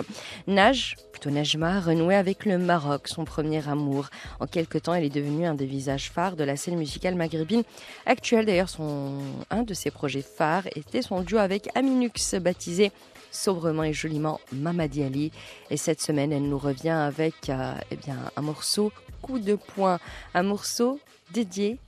Nage, 0.48 0.96
plutôt 1.12 1.30
Najma, 1.30 1.78
renoué 1.78 2.16
avec 2.16 2.44
le 2.44 2.58
Maroc, 2.58 3.06
son 3.06 3.24
premier 3.24 3.66
amour. 3.68 4.08
En 4.40 4.48
quelque 4.48 4.78
temps, 4.78 4.94
elle 4.94 5.04
est 5.04 5.14
devenue 5.14 5.46
un 5.46 5.54
des 5.54 5.64
visages 5.64 6.10
phares 6.10 6.34
de 6.34 6.42
la 6.42 6.56
scène 6.56 6.76
musicale 6.76 7.14
maghrébine 7.14 7.62
actuelle. 8.04 8.46
D'ailleurs, 8.46 8.68
son, 8.68 9.12
un 9.50 9.62
de 9.62 9.74
ses 9.74 9.92
projets 9.92 10.22
phares 10.22 10.66
était 10.74 11.02
son 11.02 11.20
duo 11.20 11.38
avec 11.38 11.68
Aminux, 11.76 12.34
baptisé 12.40 12.90
sobrement 13.30 13.84
et 13.84 13.92
joliment 13.92 14.40
Mamadi 14.50 15.04
Ali. 15.04 15.30
Et 15.70 15.76
cette 15.76 16.00
semaine, 16.00 16.32
elle 16.32 16.48
nous 16.48 16.58
revient 16.58 16.88
avec 16.88 17.48
euh, 17.48 17.74
eh 17.92 17.96
bien, 17.96 18.16
un 18.34 18.42
morceau 18.42 18.90
coup 19.22 19.38
de 19.38 19.54
poing, 19.54 20.00
un 20.34 20.42
morceau 20.42 20.98
dédié 21.32 21.78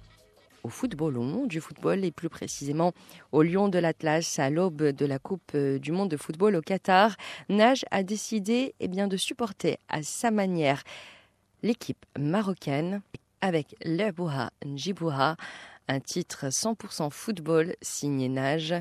au 0.62 0.68
football, 0.68 1.18
au 1.18 1.22
monde 1.22 1.48
du 1.48 1.60
football 1.60 2.04
et 2.04 2.10
plus 2.10 2.28
précisément 2.28 2.92
au 3.32 3.42
Lion 3.42 3.68
de 3.68 3.78
l'Atlas 3.78 4.38
à 4.38 4.50
l'aube 4.50 4.82
de 4.82 5.06
la 5.06 5.18
Coupe 5.18 5.52
euh, 5.54 5.78
du 5.78 5.92
monde 5.92 6.10
de 6.10 6.16
football 6.16 6.56
au 6.56 6.60
Qatar. 6.60 7.16
Nage 7.48 7.84
a 7.90 8.02
décidé 8.02 8.74
eh 8.80 8.88
bien, 8.88 9.08
de 9.08 9.16
supporter 9.16 9.78
à 9.88 10.02
sa 10.02 10.30
manière 10.30 10.82
l'équipe 11.62 12.04
marocaine 12.18 13.02
avec 13.40 13.74
l'Ebouha 13.84 14.50
Njibouha, 14.64 15.36
un 15.88 16.00
titre 16.00 16.46
100% 16.46 17.10
football 17.10 17.74
signé 17.82 18.28
Nage 18.28 18.74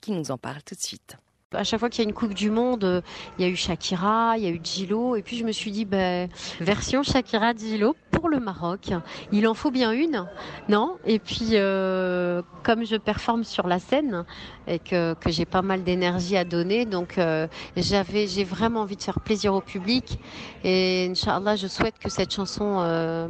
qui 0.00 0.12
nous 0.12 0.30
en 0.30 0.38
parle 0.38 0.62
tout 0.62 0.74
de 0.74 0.80
suite. 0.80 1.16
À 1.52 1.64
chaque 1.64 1.80
fois 1.80 1.90
qu'il 1.90 2.04
y 2.04 2.06
a 2.06 2.08
une 2.08 2.14
Coupe 2.14 2.32
du 2.32 2.48
Monde, 2.48 2.84
euh, 2.84 3.00
il 3.36 3.44
y 3.44 3.48
a 3.48 3.50
eu 3.50 3.56
Shakira, 3.56 4.34
il 4.38 4.44
y 4.44 4.46
a 4.46 4.50
eu 4.50 4.60
Gilo, 4.62 5.16
et 5.16 5.22
puis 5.22 5.36
je 5.36 5.44
me 5.44 5.50
suis 5.50 5.72
dit, 5.72 5.84
ben, 5.84 6.28
version 6.60 7.02
Shakira 7.02 7.54
Gilo 7.54 7.96
pour 8.12 8.28
le 8.28 8.38
Maroc. 8.38 8.90
Il 9.32 9.48
en 9.48 9.54
faut 9.54 9.72
bien 9.72 9.90
une, 9.90 10.28
non? 10.68 10.96
Et 11.04 11.18
puis, 11.18 11.54
euh, 11.54 12.40
comme 12.62 12.86
je 12.86 12.94
performe 12.94 13.42
sur 13.42 13.66
la 13.66 13.80
scène 13.80 14.24
et 14.68 14.78
que, 14.78 15.14
que 15.14 15.30
j'ai 15.32 15.44
pas 15.44 15.60
mal 15.60 15.82
d'énergie 15.82 16.36
à 16.36 16.44
donner, 16.44 16.84
donc 16.84 17.18
euh, 17.18 17.48
j'avais, 17.76 18.28
j'ai 18.28 18.44
vraiment 18.44 18.82
envie 18.82 18.96
de 18.96 19.02
faire 19.02 19.18
plaisir 19.18 19.52
au 19.52 19.60
public. 19.60 20.20
Et 20.62 21.08
Inch'Allah, 21.10 21.56
je 21.56 21.66
souhaite 21.66 21.98
que 21.98 22.10
cette 22.10 22.32
chanson 22.32 23.28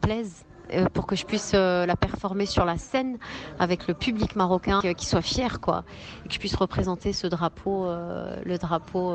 plaise 0.00 0.44
pour 0.92 1.06
que 1.06 1.16
je 1.16 1.24
puisse 1.24 1.52
euh, 1.54 1.86
la 1.86 1.96
performer 1.96 2.46
sur 2.46 2.64
la 2.64 2.76
scène 2.78 3.18
avec 3.58 3.86
le 3.86 3.94
public 3.94 4.36
marocain 4.36 4.80
qui 4.96 5.06
soit 5.06 5.22
fier 5.22 5.60
quoi. 5.60 5.84
Et 6.24 6.28
que 6.28 6.34
je 6.34 6.38
puisse 6.38 6.54
représenter 6.54 7.12
ce 7.12 7.26
drapeau 7.26 7.86
euh, 7.86 8.36
le 8.44 8.58
drapeau 8.58 9.14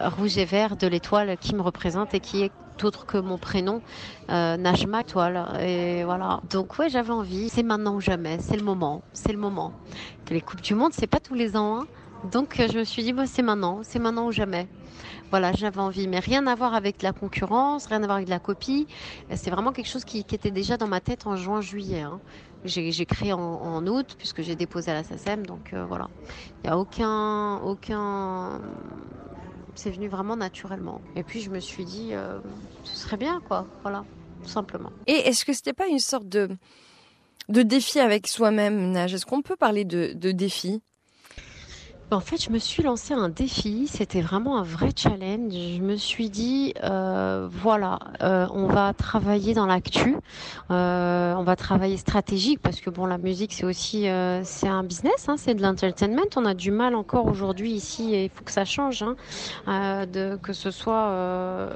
rouge 0.00 0.38
et 0.38 0.44
vert 0.44 0.76
de 0.76 0.86
l'étoile 0.86 1.36
qui 1.38 1.54
me 1.54 1.62
représente 1.62 2.14
et 2.14 2.20
qui 2.20 2.42
est 2.42 2.52
autre 2.84 3.06
que 3.06 3.18
mon 3.18 3.38
prénom 3.38 3.82
Najma 4.28 5.00
étoile. 5.00 5.48
Et 5.60 6.04
voilà. 6.04 6.40
Donc 6.50 6.78
ouais 6.78 6.88
j'avais 6.88 7.10
envie. 7.10 7.48
C'est 7.48 7.62
maintenant 7.62 7.96
ou 7.96 8.00
jamais. 8.00 8.38
C'est 8.40 8.56
le 8.56 8.64
moment. 8.64 9.02
C'est 9.12 9.32
le 9.32 9.38
moment. 9.38 9.72
Les 10.30 10.40
coupes 10.40 10.62
du 10.62 10.74
monde 10.74 10.92
c'est 10.92 11.06
pas 11.06 11.20
tous 11.20 11.34
les 11.34 11.56
ans 11.56 11.80
hein. 11.80 11.86
Donc 12.24 12.56
je 12.56 12.78
me 12.78 12.84
suis 12.84 13.02
dit, 13.02 13.12
bah, 13.12 13.26
c'est 13.26 13.42
maintenant, 13.42 13.80
c'est 13.82 13.98
maintenant 13.98 14.26
ou 14.26 14.32
jamais. 14.32 14.66
Voilà, 15.30 15.52
j'avais 15.52 15.80
envie, 15.80 16.08
mais 16.08 16.20
rien 16.20 16.46
à 16.46 16.54
voir 16.54 16.74
avec 16.74 17.02
la 17.02 17.12
concurrence, 17.12 17.86
rien 17.86 18.02
à 18.02 18.06
voir 18.06 18.16
avec 18.16 18.28
la 18.28 18.38
copie. 18.38 18.86
C'est 19.34 19.50
vraiment 19.50 19.72
quelque 19.72 19.88
chose 19.88 20.04
qui, 20.04 20.20
était 20.20 20.50
déjà 20.50 20.76
dans 20.76 20.86
ma 20.86 21.00
tête 21.00 21.26
en 21.26 21.36
juin-juillet. 21.36 22.00
Hein. 22.00 22.20
J'ai 22.64 23.06
créé 23.06 23.32
en, 23.32 23.86
août 23.86 24.14
puisque 24.16 24.42
j'ai 24.42 24.56
déposé 24.56 24.90
à 24.90 24.94
la 24.94 25.04
SACEM, 25.04 25.46
donc 25.46 25.72
euh, 25.72 25.84
voilà. 25.84 26.08
Il 26.62 26.68
n'y 26.68 26.70
a 26.70 26.78
aucun, 26.78 27.56
aucun. 27.58 28.60
C'est 29.74 29.90
venu 29.90 30.08
vraiment 30.08 30.36
naturellement. 30.36 31.00
Et 31.14 31.22
puis 31.22 31.40
je 31.40 31.50
me 31.50 31.60
suis 31.60 31.84
dit, 31.84 32.08
euh, 32.12 32.38
ce 32.84 32.96
serait 32.96 33.16
bien, 33.16 33.40
quoi. 33.46 33.66
Voilà, 33.82 34.04
tout 34.42 34.48
simplement. 34.48 34.90
Et 35.06 35.28
est-ce 35.28 35.44
que 35.44 35.52
c'était 35.52 35.74
pas 35.74 35.88
une 35.88 36.00
sorte 36.00 36.28
de 36.28 36.48
de 37.48 37.62
défi 37.62 38.00
avec 38.00 38.28
soi-même, 38.28 38.92
Nage? 38.92 39.14
Est-ce 39.14 39.26
qu'on 39.26 39.42
peut 39.42 39.56
parler 39.56 39.84
de, 39.84 40.12
de 40.14 40.32
défi? 40.32 40.82
En 42.10 42.20
fait, 42.20 42.42
je 42.42 42.50
me 42.50 42.58
suis 42.58 42.82
lancé 42.82 43.12
un 43.12 43.28
défi. 43.28 43.86
C'était 43.86 44.20
vraiment 44.20 44.58
un 44.58 44.62
vrai 44.62 44.90
challenge. 44.96 45.52
Je 45.52 45.82
me 45.82 45.96
suis 45.96 46.30
dit, 46.30 46.72
euh, 46.82 47.48
voilà, 47.50 47.98
euh, 48.22 48.46
on 48.52 48.66
va 48.66 48.94
travailler 48.94 49.54
dans 49.54 49.66
l'actu, 49.66 50.16
euh, 50.70 51.34
on 51.34 51.42
va 51.42 51.56
travailler 51.56 51.96
stratégique 51.96 52.60
parce 52.62 52.80
que 52.80 52.90
bon, 52.90 53.06
la 53.06 53.18
musique 53.18 53.52
c'est 53.52 53.64
aussi 53.64 54.06
c'est 54.44 54.68
un 54.68 54.82
business, 54.84 55.28
hein, 55.28 55.36
c'est 55.36 55.54
de 55.54 55.62
l'entertainment. 55.62 56.22
On 56.36 56.44
a 56.44 56.54
du 56.54 56.70
mal 56.70 56.94
encore 56.94 57.26
aujourd'hui 57.26 57.72
ici 57.72 58.14
et 58.14 58.24
il 58.24 58.30
faut 58.30 58.44
que 58.44 58.52
ça 58.52 58.64
change, 58.64 59.04
hein, 59.66 60.06
que 60.42 60.52
ce 60.52 60.70
soit 60.70 61.70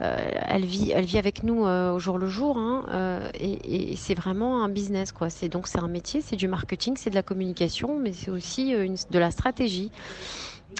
elle 0.00 0.64
vit, 0.64 0.90
elle 0.94 1.04
vit 1.04 1.18
avec 1.18 1.42
nous 1.42 1.66
euh, 1.66 1.92
au 1.92 1.98
jour 1.98 2.18
le 2.18 2.28
jour, 2.28 2.58
hein, 2.58 2.84
euh, 2.90 3.30
et, 3.40 3.96
c'est 3.96 4.14
vraiment 4.14 4.62
un 4.62 4.68
business, 4.68 5.12
quoi. 5.12 5.30
C'est 5.30 5.48
donc 5.48 5.66
c'est 5.66 5.78
un 5.78 5.88
métier, 5.88 6.20
c'est 6.20 6.36
du 6.36 6.48
marketing, 6.48 6.96
c'est 6.96 7.10
de 7.10 7.14
la 7.14 7.22
communication, 7.22 7.98
mais 7.98 8.12
c'est 8.12 8.30
aussi 8.30 8.74
de 8.74 9.18
la 9.18 9.30
stratégie. 9.30 9.90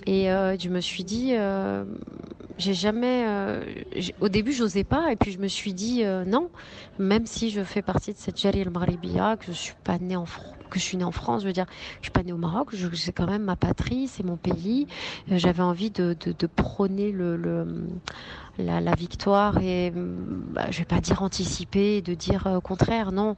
Et 0.05 0.31
euh, 0.31 0.57
je 0.59 0.69
me 0.69 0.81
suis 0.81 1.05
dit, 1.05 1.31
euh, 1.35 1.85
j'ai 2.59 2.75
jamais. 2.75 3.25
Euh, 3.27 3.65
au 4.21 4.29
début, 4.29 4.53
j'osais 4.53 4.85
pas, 4.85 5.11
et 5.11 5.17
puis 5.17 5.33
je 5.33 5.39
me 5.39 5.49
suis 5.49 5.73
dit 5.73 6.05
non. 6.27 6.51
Même 6.99 7.27
si 7.27 7.51
je 7.51 7.63
fais 7.63 7.83
partie 7.83 8.13
de 8.13 8.19
cette 8.19 8.39
Jali 8.39 8.61
El 8.61 8.71
Maribia, 8.71 9.37
que 9.37 9.47
je 9.47 9.53
suis 9.53 9.75
pas 9.85 9.99
née 9.99 10.17
en 10.17 10.27
France, 10.27 10.56
que 10.69 10.79
je 10.79 10.85
suis 10.85 10.97
née 10.97 11.05
en 11.05 11.13
France, 11.13 11.43
je 11.43 11.47
veux 11.47 11.53
dire, 11.53 11.67
je 12.01 12.05
suis 12.05 12.11
pas 12.11 12.23
née 12.23 12.33
au 12.33 12.37
Maroc, 12.37 12.71
c'est 12.95 13.13
quand 13.13 13.27
même 13.27 13.45
ma 13.45 13.57
patrie, 13.57 14.09
c'est 14.09 14.25
mon 14.25 14.37
pays. 14.37 14.87
J'avais 15.31 15.63
envie 15.63 15.91
de, 15.91 16.17
de, 16.21 16.47
prôner 16.47 17.15
la, 18.59 18.95
victoire 18.95 19.59
et 19.59 19.93
bah, 19.95 20.67
je 20.71 20.79
vais 20.79 20.85
pas 20.85 21.01
dire 21.01 21.23
anticiper, 21.23 22.03
de 22.03 22.15
dire 22.15 22.47
au 22.47 22.61
contraire, 22.61 23.13
non, 23.13 23.37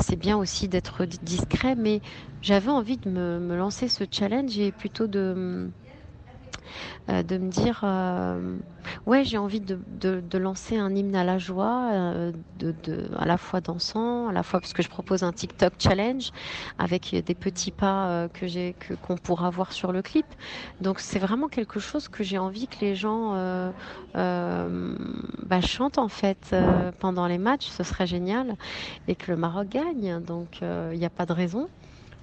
c'est 0.00 0.16
bien 0.16 0.36
aussi 0.36 0.68
d'être 0.68 1.04
discret, 1.04 1.74
mais 1.74 2.00
j'avais 2.40 2.70
envie 2.70 2.96
de 2.96 3.08
me, 3.08 3.38
me, 3.38 3.56
lancer 3.56 3.88
ce 3.88 4.04
challenge 4.10 4.58
et 4.58 4.72
plutôt 4.72 5.06
de 5.06 5.70
euh, 7.08 7.22
de 7.22 7.36
me 7.36 7.50
dire 7.50 7.80
euh, 7.82 8.56
ouais 9.06 9.24
j'ai 9.24 9.36
envie 9.36 9.60
de, 9.60 9.78
de, 10.00 10.38
lancer 10.38 10.76
un 10.76 10.94
hymne 10.94 11.16
à 11.16 11.24
la 11.24 11.36
joie 11.38 11.88
euh, 11.92 12.32
de, 12.58 12.74
de, 12.84 13.10
à 13.18 13.26
la 13.26 13.36
fois 13.38 13.60
dansant 13.60 14.28
à 14.28 14.32
la 14.32 14.42
fois 14.42 14.60
parce 14.60 14.72
que 14.72 14.82
je 14.82 14.88
propose 14.88 15.24
un 15.24 15.32
TikTok 15.32 15.72
challenge 15.78 16.30
avec 16.78 17.14
des 17.14 17.34
petits 17.34 17.72
pas 17.72 18.28
que 18.32 18.46
j'ai 18.46 18.74
que 18.78 18.94
qu'on 18.94 19.16
pourra 19.16 19.50
voir 19.50 19.72
sur 19.72 19.92
le 19.92 20.02
clip. 20.02 20.26
Donc 20.80 21.00
c'est 21.00 21.18
vraiment 21.18 21.48
quelque 21.48 21.80
chose 21.80 22.08
que 22.08 22.22
j'ai 22.22 22.38
envie 22.38 22.68
que 22.68 22.80
les 22.80 22.94
gens 22.94 23.34
bah, 24.14 25.60
chantent 25.60 25.98
en 25.98 26.08
fait 26.08 26.54
pendant 26.98 27.26
les 27.26 27.38
matchs. 27.38 27.68
Ce 27.68 27.82
serait 27.82 28.06
génial 28.06 28.56
et 29.08 29.14
que 29.14 29.30
le 29.30 29.36
Maroc 29.36 29.68
gagne. 29.68 30.20
Donc 30.20 30.60
il 30.60 30.98
n'y 30.98 31.06
a 31.06 31.10
pas 31.10 31.26
de 31.26 31.32
raison 31.32 31.68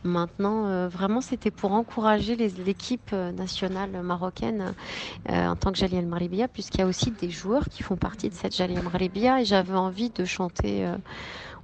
Maintenant, 0.04 0.68
euh, 0.68 0.88
vraiment, 0.88 1.20
c'était 1.20 1.52
pour 1.52 1.74
encourager 1.74 2.36
l'équipe 2.36 3.10
euh, 3.12 3.34
nationale 3.34 3.92
marocaine 4.02 4.74
euh, 5.30 5.48
en 5.48 5.56
tant 5.58 5.74
que 5.74 5.78
Jali 5.78 5.98
El 5.98 6.08
Maribia, 6.08 6.48
puisqu'il 6.48 6.80
y 6.80 6.84
a 6.84 6.88
aussi 6.88 7.12
des 7.12 7.30
joueurs 7.30 7.66
qui 7.66 7.84
font 7.84 7.98
partie 7.98 8.30
de 8.30 8.34
cette 8.34 8.56
Jali 8.56 8.76
El 8.76 8.84
Maribia, 8.84 9.42
et 9.42 9.46
j'avais 9.46 9.76
envie 9.76 10.10
de 10.10 10.24
chanter. 10.24 10.90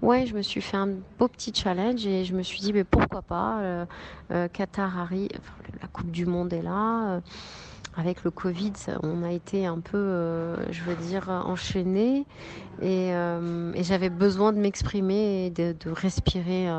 ouais, 0.02 0.26
je 0.26 0.36
me 0.36 0.42
suis 0.42 0.62
fait 0.62 0.76
un 0.76 0.90
beau 1.18 1.30
petit 1.30 1.54
challenge 1.54 2.06
et 2.06 2.26
je 2.26 2.34
me 2.36 2.44
suis 2.44 2.60
dit, 2.60 2.74
mais 2.74 2.84
pourquoi 2.84 3.22
pas 3.22 3.86
Qatar 4.52 5.00
arrive, 5.00 5.30
la 5.82 5.88
Coupe 5.88 6.12
du 6.12 6.26
Monde 6.26 6.52
est 6.54 6.62
là 6.62 7.22
avec 7.98 8.26
le 8.26 8.32
Covid, 8.32 8.74
on 9.04 9.24
a 9.24 9.32
été 9.32 9.66
un 9.66 9.80
peu, 9.80 10.56
je 10.70 10.84
veux 10.84 10.96
dire, 10.96 11.30
enchaînés 11.30 12.26
et, 12.82 13.14
j'avais 13.82 14.10
besoin 14.10 14.52
de 14.52 14.60
m'exprimer 14.60 15.46
et 15.46 15.50
de 15.50 15.90
respirer 15.90 16.70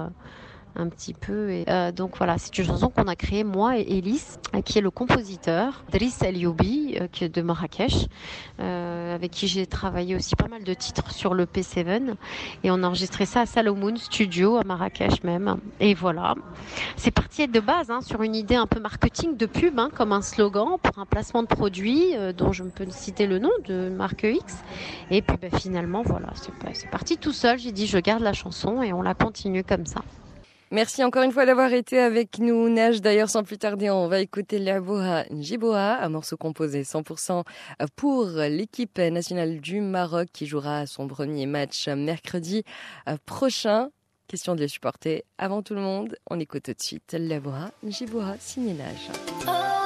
un 0.77 0.89
petit 0.89 1.15
peu. 1.15 1.51
Et, 1.51 1.65
euh, 1.69 1.93
donc 1.93 2.17
voilà, 2.17 2.39
c'est 2.39 2.57
une 2.59 2.65
chanson 2.65 2.89
qu'on 2.89 3.09
a 3.09 3.17
créée 3.17 3.45
moi 3.45 3.79
et 3.79 3.99
Elise, 3.99 4.39
euh, 4.55 4.61
qui 4.61 4.79
est 4.79 4.81
le 4.81 4.91
compositeur, 4.91 5.85
Driss 5.91 6.23
El 6.23 6.37
euh, 6.47 7.07
qui 7.11 7.25
est 7.25 7.29
de 7.29 7.43
Marrakech, 7.43 8.07
avec 8.59 9.31
qui 9.31 9.49
j'ai 9.49 9.67
travaillé 9.67 10.15
aussi 10.15 10.37
pas 10.37 10.49
mal 10.49 10.65
de 10.65 10.75
titres 10.75 11.11
sur 11.11 11.35
le 11.35 11.47
P7. 11.47 12.15
Et 12.65 12.71
on 12.71 12.83
a 12.83 12.87
enregistré 12.87 13.27
ça 13.27 13.43
à 13.43 13.47
Salomon 13.47 13.97
Studio, 13.97 14.57
à 14.57 14.65
Marrakech 14.65 15.23
même. 15.23 15.57
Et 15.81 15.95
voilà, 15.95 16.35
c'est 16.97 17.11
parti 17.11 17.49
de 17.49 17.61
base 17.61 17.91
hein, 17.91 18.01
sur 18.01 18.23
une 18.23 18.35
idée 18.35 18.57
un 18.57 18.67
peu 18.67 18.81
marketing 18.81 19.37
de 19.37 19.47
pub, 19.47 19.79
hein, 19.79 19.91
comme 19.95 20.13
un 20.13 20.23
slogan 20.23 20.77
pour 20.83 20.99
un 20.99 21.07
placement 21.07 21.43
de 21.43 21.49
produit 21.49 22.15
dont 22.37 22.53
je 22.53 22.65
peux 22.65 22.87
citer 22.91 23.27
le 23.27 23.39
nom 23.39 23.51
de 23.67 23.89
marque 23.89 24.25
X. 24.25 24.59
Et 25.11 25.23
puis 25.23 25.37
ben, 25.41 25.51
finalement, 25.59 26.03
voilà, 26.05 26.29
c'est 26.73 26.91
parti 26.91 27.17
tout 27.17 27.33
seul. 27.33 27.59
J'ai 27.59 27.73
dit 27.73 27.87
je 27.87 27.99
garde 27.99 28.23
la 28.23 28.33
chanson 28.33 28.83
et 28.83 28.93
on 28.93 29.03
la 29.03 29.15
continue 29.15 29.65
comme 29.65 29.87
ça. 29.87 30.03
Merci 30.73 31.05
encore 31.05 31.23
une 31.23 31.31
fois 31.31 31.47
d'avoir 31.47 31.73
été 31.73 32.01
avec 32.01 32.41
nous. 32.41 32.69
Nage 32.69 33.01
d'ailleurs 33.01 33.31
sans 33.31 33.45
plus 33.45 33.57
tarder, 33.57 33.89
on 33.89 34.09
va 34.09 34.21
écouter 34.21 34.59
Laboha 34.59 35.25
Njiboa, 35.31 36.03
un 36.03 36.09
morceau 36.09 36.37
composé 36.37 36.83
100% 36.83 37.45
pour 37.95 38.27
l'équipe 38.49 38.99
nationale 38.99 39.61
du 39.61 39.81
Maroc 39.81 40.29
qui 40.33 40.47
jouera 40.47 40.87
son 40.87 41.07
premier 41.07 41.47
match 41.47 41.89
mercredi 41.89 42.65
prochain. 43.27 43.91
Question 44.27 44.57
de 44.57 44.61
les 44.61 44.69
supporter 44.69 45.25
avant 45.39 45.63
tout 45.63 45.75
le 45.75 45.81
monde. 45.81 46.17
On 46.29 46.41
écoute 46.41 46.65
tout 46.65 46.73
de 46.73 46.83
suite 46.83 47.15
Laboha 47.17 47.71
Njiboa, 47.85 48.35
signé 48.41 48.75
Nage. 48.75 49.86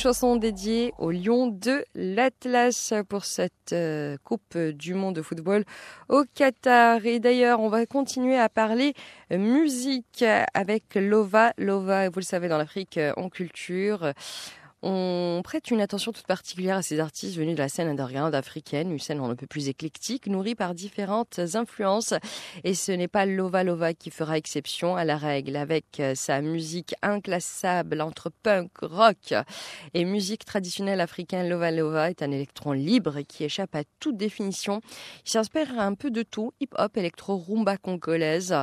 Chanson 0.00 0.36
dédiée 0.36 0.94
au 0.98 1.10
lion 1.10 1.48
de 1.48 1.84
l'Atlas 1.94 2.94
pour 3.06 3.26
cette 3.26 3.74
euh, 3.74 4.16
Coupe 4.24 4.56
du 4.56 4.94
Monde 4.94 5.16
de 5.16 5.20
football 5.20 5.64
au 6.08 6.24
Qatar. 6.34 7.04
Et 7.04 7.20
d'ailleurs, 7.20 7.60
on 7.60 7.68
va 7.68 7.84
continuer 7.84 8.38
à 8.38 8.48
parler 8.48 8.94
musique 9.30 10.24
avec 10.54 10.94
Lova. 10.94 11.52
Lova, 11.58 12.08
vous 12.08 12.18
le 12.18 12.24
savez, 12.24 12.48
dans 12.48 12.56
l'Afrique 12.56 12.98
en 13.18 13.28
culture. 13.28 14.14
On 14.82 15.42
prête 15.44 15.70
une 15.70 15.82
attention 15.82 16.10
toute 16.10 16.26
particulière 16.26 16.78
à 16.78 16.82
ces 16.82 17.00
artistes 17.00 17.36
venus 17.36 17.54
de 17.54 17.60
la 17.60 17.68
scène 17.68 17.88
underground 17.88 18.34
africaine, 18.34 18.90
une 18.90 18.98
scène 18.98 19.20
un 19.20 19.34
peu 19.34 19.46
plus 19.46 19.68
éclectique, 19.68 20.26
nourrie 20.26 20.54
par 20.54 20.74
différentes 20.74 21.38
influences. 21.54 22.14
Et 22.64 22.74
ce 22.74 22.90
n'est 22.92 23.08
pas 23.08 23.26
Lova 23.26 23.92
qui 23.92 24.10
fera 24.10 24.38
exception 24.38 24.96
à 24.96 25.04
la 25.04 25.18
règle, 25.18 25.56
avec 25.56 26.00
sa 26.14 26.40
musique 26.40 26.94
inclassable 27.02 28.00
entre 28.00 28.30
punk, 28.42 28.70
rock 28.80 29.34
et 29.92 30.04
musique 30.06 30.46
traditionnelle 30.46 31.02
africaine. 31.02 31.48
Lova 31.48 31.70
Lova 31.70 32.08
est 32.08 32.22
un 32.22 32.30
électron 32.30 32.72
libre 32.72 33.20
qui 33.20 33.44
échappe 33.44 33.74
à 33.74 33.82
toute 33.98 34.16
définition. 34.16 34.80
Il 35.26 35.30
s'inspire 35.30 35.78
un 35.78 35.94
peu 35.94 36.10
de 36.10 36.22
tout, 36.22 36.52
hip-hop, 36.60 36.96
électro, 36.96 37.36
rumba 37.36 37.76
congolaise. 37.76 38.54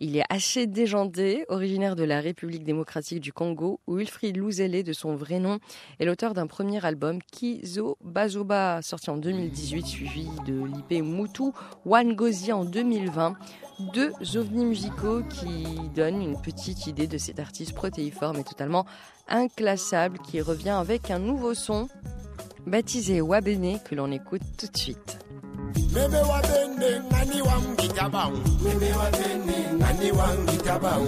Il 0.00 0.16
est 0.16 0.24
assez 0.30 0.68
déjandé, 0.68 1.44
originaire 1.48 1.96
de 1.96 2.04
la 2.04 2.20
République 2.20 2.62
démocratique 2.62 3.18
du 3.18 3.32
Congo, 3.32 3.80
où 3.88 3.96
Wilfried 3.96 4.36
Louzele, 4.36 4.84
de 4.84 4.92
son 4.92 5.16
vrai 5.16 5.40
nom, 5.40 5.58
est 5.98 6.04
l'auteur 6.04 6.34
d'un 6.34 6.46
premier 6.46 6.84
album, 6.86 7.18
Kizo 7.20 7.98
Bazoba, 8.04 8.80
sorti 8.80 9.10
en 9.10 9.16
2018, 9.16 9.86
suivi 9.86 10.28
de 10.46 10.64
l'IP 10.64 11.02
Moutou 11.02 11.52
Wangozi 11.84 12.52
en 12.52 12.64
2020. 12.64 13.34
Deux 13.92 14.12
ovnis 14.36 14.66
musicaux 14.66 15.22
qui 15.24 15.64
donnent 15.96 16.22
une 16.22 16.40
petite 16.40 16.86
idée 16.86 17.08
de 17.08 17.18
cet 17.18 17.40
artiste 17.40 17.74
protéiforme 17.74 18.38
et 18.38 18.44
totalement 18.44 18.86
inclassable 19.28 20.18
qui 20.20 20.40
revient 20.40 20.70
avec 20.70 21.10
un 21.10 21.18
nouveau 21.18 21.54
son 21.54 21.88
baptisé 22.68 23.20
Wabene 23.20 23.80
que 23.84 23.96
l'on 23.96 24.12
écoute 24.12 24.42
tout 24.58 24.68
de 24.68 24.76
suite. 24.76 25.27
Mebe 25.94 26.20
wa 26.30 26.40
bende 26.48 26.90
ngani 27.10 27.38
wangita 27.42 28.08
bang. 28.14 28.34
Mebe 28.64 28.90
wa 28.98 29.08
bende 29.10 29.58
ngani 29.78 30.08
wangita 30.18 30.74
bang. 30.82 31.04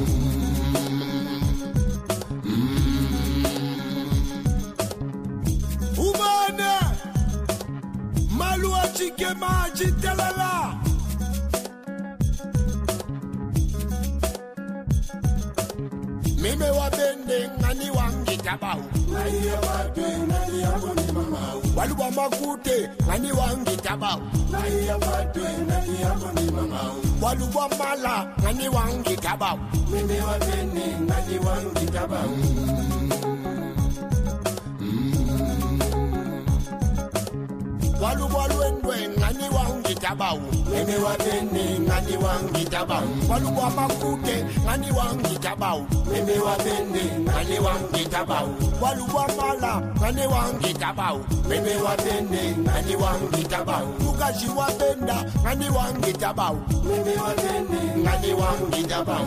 Ubane 5.96 6.72
malu 8.38 8.72
chike 8.96 9.28
maji 9.40 9.88
telala. 10.02 10.79
mimi 16.50 16.64
wa 16.64 16.70
wapende 16.70 17.50
ngani 17.60 17.90
wange? 17.90 18.36
Tabau 18.36 18.80
waluba 21.76 22.10
makute 22.10 22.90
ngani 23.06 23.32
wange? 23.32 23.76
Walu 27.22 27.46
wa 27.54 27.68
mala 27.78 28.26
ngani 28.42 28.68
wange? 28.68 29.16
Tabau 29.16 29.58
mimi 29.90 30.20
wapende 30.20 30.86
ngani 31.06 31.38
wange? 31.38 31.86
tabau 31.92 32.30
lwendwe 38.00 39.08
ngani 39.18 39.44
wangitabau 39.54 40.40
meme 40.70 40.96
wabene 40.96 41.80
ngani 41.80 42.16
wangitabau 42.16 43.02
waluba 43.30 43.70
makute 43.70 44.44
ngani 44.64 44.86
wangitabau 44.90 45.86
meme 46.12 46.38
wabene 46.38 47.02
ngani 47.20 47.58
wangitabau 47.58 48.48
waluba 48.80 49.26
mala 49.36 49.82
ngani 50.00 50.26
wangitabau 50.26 51.20
meme 51.48 51.76
wabene 51.76 52.56
ngani 52.58 52.96
wangitabau 52.96 53.86
lukazi 54.04 54.46
wabenda 54.56 55.24
ngani 55.42 55.68
wangitabau 55.70 56.56
meme 56.84 57.14
wabene 57.20 58.02
ngani 58.02 58.32
wangitabau 58.32 59.26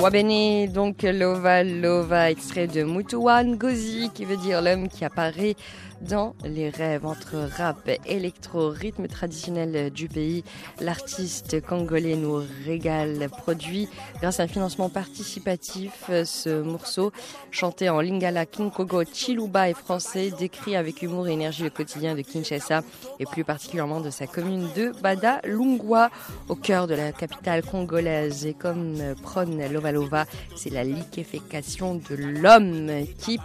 Wabene, 0.00 0.66
donc 0.66 1.02
Lova 1.02 1.62
Lova, 1.62 2.30
extrait 2.30 2.66
de 2.66 2.82
Mutuwan 2.82 3.54
Gozi, 3.56 4.10
qui 4.12 4.24
veut 4.24 4.38
dire 4.38 4.60
l'homme 4.60 4.88
qui 4.88 5.04
apparaît 5.04 5.54
dans 6.02 6.34
les 6.44 6.68
rêves 6.68 7.06
entre 7.06 7.36
rap, 7.56 7.88
électro, 8.06 8.68
rythme 8.68 9.06
traditionnel 9.06 9.90
du 9.90 10.08
pays. 10.08 10.44
L'artiste 10.80 11.60
congolais 11.60 12.16
nous 12.16 12.42
régale, 12.66 13.28
produit 13.28 13.88
grâce 14.20 14.40
à 14.40 14.44
un 14.44 14.48
financement 14.48 14.88
participatif. 14.88 16.10
Ce 16.24 16.62
morceau, 16.62 17.12
chanté 17.50 17.88
en 17.88 18.00
lingala, 18.00 18.46
kinkogo, 18.46 19.04
chiluba 19.04 19.68
et 19.68 19.74
français, 19.74 20.30
décrit 20.30 20.76
avec 20.76 21.02
humour 21.02 21.28
et 21.28 21.32
énergie 21.32 21.62
le 21.62 21.70
quotidien 21.70 22.14
de 22.14 22.22
Kinshasa 22.22 22.82
et 23.18 23.26
plus 23.26 23.44
particulièrement 23.44 24.00
de 24.00 24.10
sa 24.10 24.26
commune 24.26 24.68
de 24.76 24.92
Bada 25.02 25.40
Lungwa, 25.44 26.10
au 26.48 26.54
cœur 26.54 26.86
de 26.86 26.94
la 26.94 27.12
capitale 27.12 27.62
congolaise. 27.62 28.46
Et 28.46 28.54
comme 28.54 29.14
prône 29.22 29.62
Lova 29.72 29.92
Lova, 29.92 30.26
c'est 30.56 30.70
la 30.70 30.84
liquéfaction 30.84 31.94
de 31.94 32.14
l'homme 32.14 32.90
qui 33.18 33.38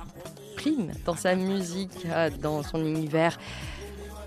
dans 1.05 1.15
sa 1.15 1.35
musique, 1.35 2.07
dans 2.41 2.63
son 2.63 2.85
univers 2.85 3.37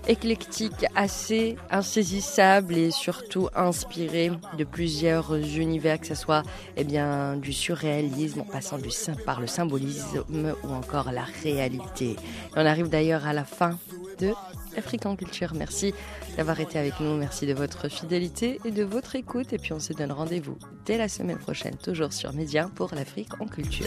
éclectique, 0.07 0.85
assez 0.95 1.57
insaisissable 1.69 2.75
et 2.75 2.91
surtout 2.91 3.49
inspiré 3.55 4.31
de 4.57 4.63
plusieurs 4.63 5.35
univers, 5.35 5.99
que 5.99 6.07
ce 6.07 6.15
soit 6.15 6.43
eh 6.77 6.83
bien, 6.83 7.37
du 7.37 7.53
surréalisme 7.53 8.41
en 8.41 8.45
passant 8.45 8.77
du, 8.77 8.89
par 9.25 9.39
le 9.39 9.47
symbolisme 9.47 10.23
ou 10.63 10.67
encore 10.69 11.11
la 11.11 11.25
réalité. 11.43 12.15
on 12.55 12.65
arrive 12.65 12.89
d'ailleurs 12.89 13.27
à 13.27 13.33
la 13.33 13.43
fin 13.43 13.77
de 14.19 14.33
Afrique 14.77 15.05
en 15.05 15.15
culture. 15.15 15.53
Merci 15.53 15.93
d'avoir 16.37 16.59
été 16.59 16.79
avec 16.79 16.99
nous. 16.99 17.17
Merci 17.17 17.45
de 17.45 17.53
votre 17.53 17.89
fidélité 17.89 18.59
et 18.65 18.71
de 18.71 18.83
votre 18.83 19.15
écoute. 19.15 19.53
Et 19.53 19.57
puis 19.57 19.73
on 19.73 19.79
se 19.79 19.93
donne 19.93 20.11
rendez-vous 20.11 20.57
dès 20.85 20.97
la 20.97 21.07
semaine 21.07 21.37
prochaine, 21.37 21.75
toujours 21.75 22.13
sur 22.13 22.33
Média 22.33 22.69
pour 22.75 22.93
l'Afrique 22.95 23.29
en 23.39 23.45
culture. 23.45 23.85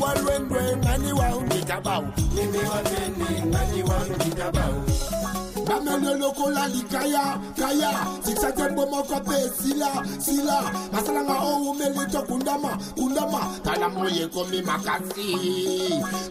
walwendwe 0.00 0.76
ngani 0.76 1.12
wangidabao 1.12 2.04
nimewatheni 2.34 3.46
ngani 3.46 3.82
wangidabao 3.82 4.84
bamene 5.68 6.14
lokola 6.16 6.64
likaya 6.68 7.38
kaya 7.56 7.90
zithathe 8.24 8.68
mbomoko 8.72 9.20
be 9.20 9.50
sila 9.60 10.04
sila. 10.18 10.72
Masalanga 10.92 11.34
owumelitho 11.44 12.18
oh, 12.18 12.22
kundama 12.22 12.78
kundama. 12.96 13.38
Talamoyekomi 13.64 14.62
makasi. 14.62 15.38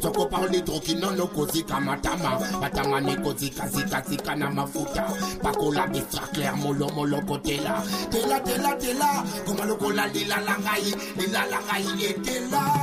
Zokopaolidrokinonokozikamatama 0.02 2.40
batanganekotsikazikazika 2.62 4.36
na 4.36 4.50
mafuta. 4.50 5.06
Bakola 5.44 5.88
bistraclair 5.88 6.56
molomoloko 6.58 7.38
tela 7.38 7.84
tela 8.10 8.40
tela 8.40 8.76
tela. 8.76 9.24
Koma 9.46 9.66
lokola 9.66 10.08
lilalangai 10.08 10.96
lilalangai 11.18 12.06
etela 12.10 12.74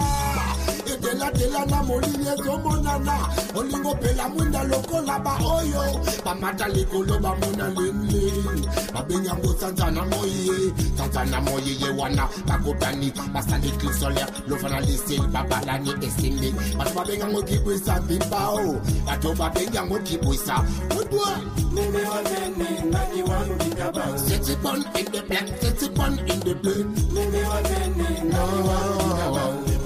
Itela 0.87 1.31
tela 1.33 1.66
na 1.66 1.83
molile 1.83 2.35
komonana 2.42 3.16
Olingo 3.55 3.94
pela 4.00 4.29
munda 4.29 4.64
loko 4.64 5.00
laba 5.00 5.38
oyo. 5.40 6.00
Pamata 6.24 6.68
likolo 6.68 7.18
bamona 7.20 7.70
sanzana 9.59 10.05
Sanzana 10.96 11.40
wana. 11.98 12.29
Basali 13.33 13.70
krisolaire 13.79 14.27
babalani 15.33 15.92
Bato 16.79 17.42
kibwisa 17.42 18.00
Bato 19.07 19.35
kibwisa 19.98 20.64
in 24.96 25.05
the 25.12 25.22
black 25.29 25.46
Sitsi 25.61 25.88
bon 25.94 26.18
in 26.18 26.40
the 26.40 26.55
blue 26.55 26.85